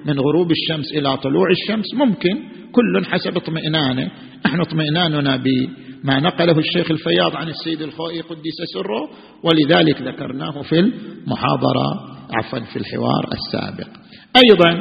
من 0.06 0.20
غروب 0.20 0.50
الشمس 0.50 0.92
إلى 0.92 1.16
طلوع 1.16 1.46
الشمس. 1.50 1.94
ممكن. 1.94 2.38
كل 2.72 3.04
حسب 3.04 3.36
اطمئنانه. 3.36 4.10
نحن 4.46 4.60
اطمئناننا 4.60 5.36
بما 5.36 6.20
نقله 6.20 6.58
الشيخ 6.58 6.90
الفياض 6.90 7.36
عن 7.36 7.48
السيد 7.48 7.82
الخوئي 7.82 8.20
قدس 8.20 8.58
سره 8.74 9.10
ولذلك 9.42 10.02
ذكرناه 10.02 10.62
في 10.62 10.78
المحاضرة 10.78 11.86
عفوا 12.30 12.58
في 12.58 12.76
الحوار 12.76 13.28
السابق. 13.32 13.88
أيضا 14.36 14.80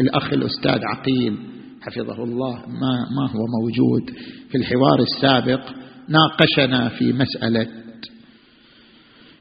الأخ 0.00 0.32
الأستاذ 0.32 0.80
عقيل 0.94 1.36
حفظه 1.82 2.24
الله 2.24 2.54
ما 2.54 2.94
ما 3.16 3.30
هو 3.30 3.46
موجود 3.60 4.10
في 4.50 4.58
الحوار 4.58 4.98
السابق 5.00 5.60
ناقشنا 6.08 6.88
في 6.88 7.12
مسألة 7.12 7.66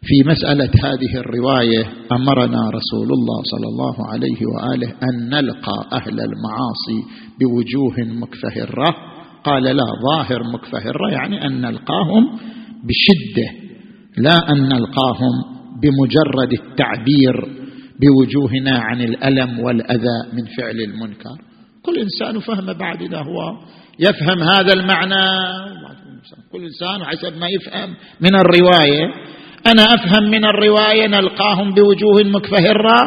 في 0.05 0.29
مسألة 0.29 0.71
هذه 0.83 1.17
الرواية 1.17 1.85
أمرنا 2.11 2.69
رسول 2.69 3.09
الله 3.17 3.41
صلى 3.43 3.67
الله 3.67 3.95
عليه 4.11 4.39
وآله 4.45 4.87
أن 4.87 5.29
نلقى 5.29 5.87
أهل 5.93 6.19
المعاصي 6.19 6.99
بوجوه 7.39 7.95
مكفهرة. 8.21 8.95
قال 9.43 9.63
لا 9.63 9.85
ظاهر 10.09 10.43
مكفهرة 10.53 11.11
يعني 11.11 11.47
أن 11.47 11.61
نلقاهم 11.61 12.39
بشدة 12.83 13.63
لا 14.17 14.51
أن 14.51 14.69
نلقاهم 14.69 15.33
بمجرد 15.81 16.53
التعبير 16.53 17.63
بوجوهنا 18.01 18.79
عن 18.79 19.01
الألم 19.01 19.59
والأذى 19.59 20.17
من 20.33 20.45
فعل 20.57 20.81
المنكر. 20.81 21.37
كل 21.83 21.99
إنسان 21.99 22.39
فهم 22.39 22.73
بعد 22.73 23.01
إذا 23.01 23.17
هو 23.17 23.57
يفهم 23.99 24.43
هذا 24.43 24.73
المعنى. 24.73 25.25
كل 26.51 26.63
إنسان 26.63 27.03
حسب 27.03 27.37
ما 27.37 27.47
يفهم 27.47 27.89
من 28.21 28.35
الرواية. 28.35 29.33
أنا 29.67 29.83
أفهم 29.83 30.23
من 30.23 30.45
الرواية 30.45 31.07
نلقاهم 31.07 31.73
بوجوه 31.73 32.23
مكفهرة 32.23 32.99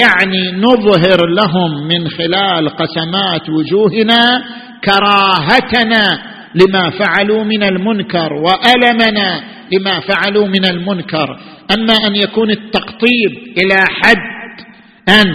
يعني 0.00 0.52
نظهر 0.60 1.26
لهم 1.26 1.88
من 1.88 2.08
خلال 2.08 2.68
قسمات 2.68 3.48
وجوهنا 3.48 4.44
كراهتنا 4.84 6.18
لما 6.54 6.90
فعلوا 6.90 7.44
من 7.44 7.62
المنكر 7.62 8.32
وألمنا 8.32 9.40
لما 9.72 10.00
فعلوا 10.00 10.46
من 10.46 10.64
المنكر. 10.64 11.40
أما 11.74 11.94
أن 12.06 12.16
يكون 12.16 12.50
التقطيب 12.50 13.32
إلى 13.58 13.84
حد 13.88 14.16
أن 15.08 15.26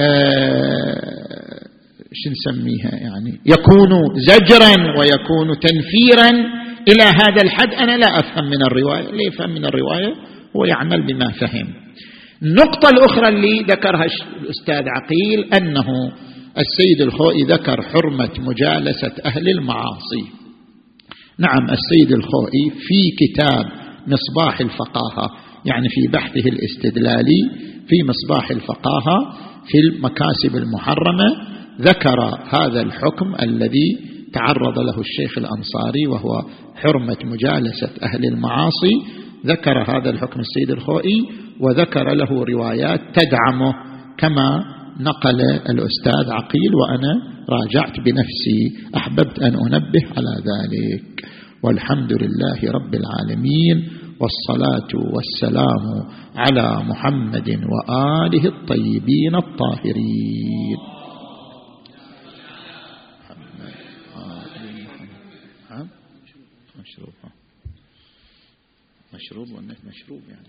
آه 0.00 1.16
شو 2.12 2.30
نسميها 2.30 2.90
يعني 2.94 3.40
يكون 3.46 3.90
زجرا 4.16 4.98
ويكون 4.98 5.60
تنفيرا 5.60 6.30
إلى 6.88 7.02
هذا 7.02 7.42
الحد 7.42 7.74
أنا 7.74 7.96
لا 7.96 8.18
أفهم 8.18 8.44
من 8.44 8.62
الرواية 8.66 9.10
اللي 9.10 9.24
يفهم 9.24 9.50
من 9.50 9.64
الرواية؟ 9.64 10.14
هو 10.56 10.64
يعمل 10.64 11.06
بما 11.06 11.30
فهم. 11.30 11.68
النقطة 12.42 12.88
الأخرى 12.88 13.28
اللي 13.28 13.60
ذكرها 13.60 14.06
الأستاذ 14.42 14.84
عقيل 14.88 15.54
أنه 15.54 16.12
السيد 16.58 17.00
الخوئي 17.00 17.42
ذكر 17.42 17.82
حرمة 17.82 18.30
مجالسة 18.38 19.12
أهل 19.24 19.48
المعاصي. 19.48 20.24
نعم 21.38 21.70
السيد 21.70 22.12
الخوئي 22.12 22.70
في 22.70 23.26
كتاب 23.26 23.66
مصباح 24.06 24.60
الفقاهة 24.60 25.30
يعني 25.64 25.88
في 25.88 26.12
بحثه 26.12 26.48
الاستدلالي 26.48 27.50
في 27.88 27.96
مصباح 28.08 28.50
الفقاهة 28.50 29.36
في 29.66 29.78
المكاسب 29.78 30.56
المحرمة 30.56 31.26
ذكر 31.80 32.20
هذا 32.48 32.80
الحكم 32.82 33.34
الذي 33.42 33.98
تعرض 34.32 34.78
له 34.78 35.00
الشيخ 35.00 35.38
الأنصاري 35.38 36.06
وهو 36.06 36.42
حرمة 36.74 37.16
مجالسة 37.24 37.90
أهل 38.02 38.24
المعاصي 38.32 38.94
ذكر 39.46 39.82
هذا 39.82 40.10
الحكم 40.10 40.40
السيد 40.40 40.70
الخوئي 40.70 41.28
وذكر 41.60 42.14
له 42.14 42.44
روايات 42.44 43.00
تدعمه 43.14 43.72
كما 44.18 44.64
نقل 45.00 45.40
الأستاذ 45.40 46.30
عقيل 46.30 46.74
وأنا 46.74 47.12
راجعت 47.50 48.00
بنفسي 48.00 48.72
أحببت 48.96 49.38
أن 49.38 49.54
أنبه 49.54 50.04
على 50.16 50.34
ذلك. 50.36 51.02
والحمد 51.62 52.12
لله 52.12 52.72
رب 52.72 52.94
العالمين 52.94 53.88
والصلاة 54.20 55.12
والسلام 55.14 55.84
على 56.36 56.82
محمد 56.88 57.48
وآله 57.48 58.46
الطيبين 58.46 59.34
الطاهرين. 59.34 60.95
مشروب 69.26 69.52
ولا 69.52 69.76
مشروب 69.84 70.22
يعني. 70.28 70.48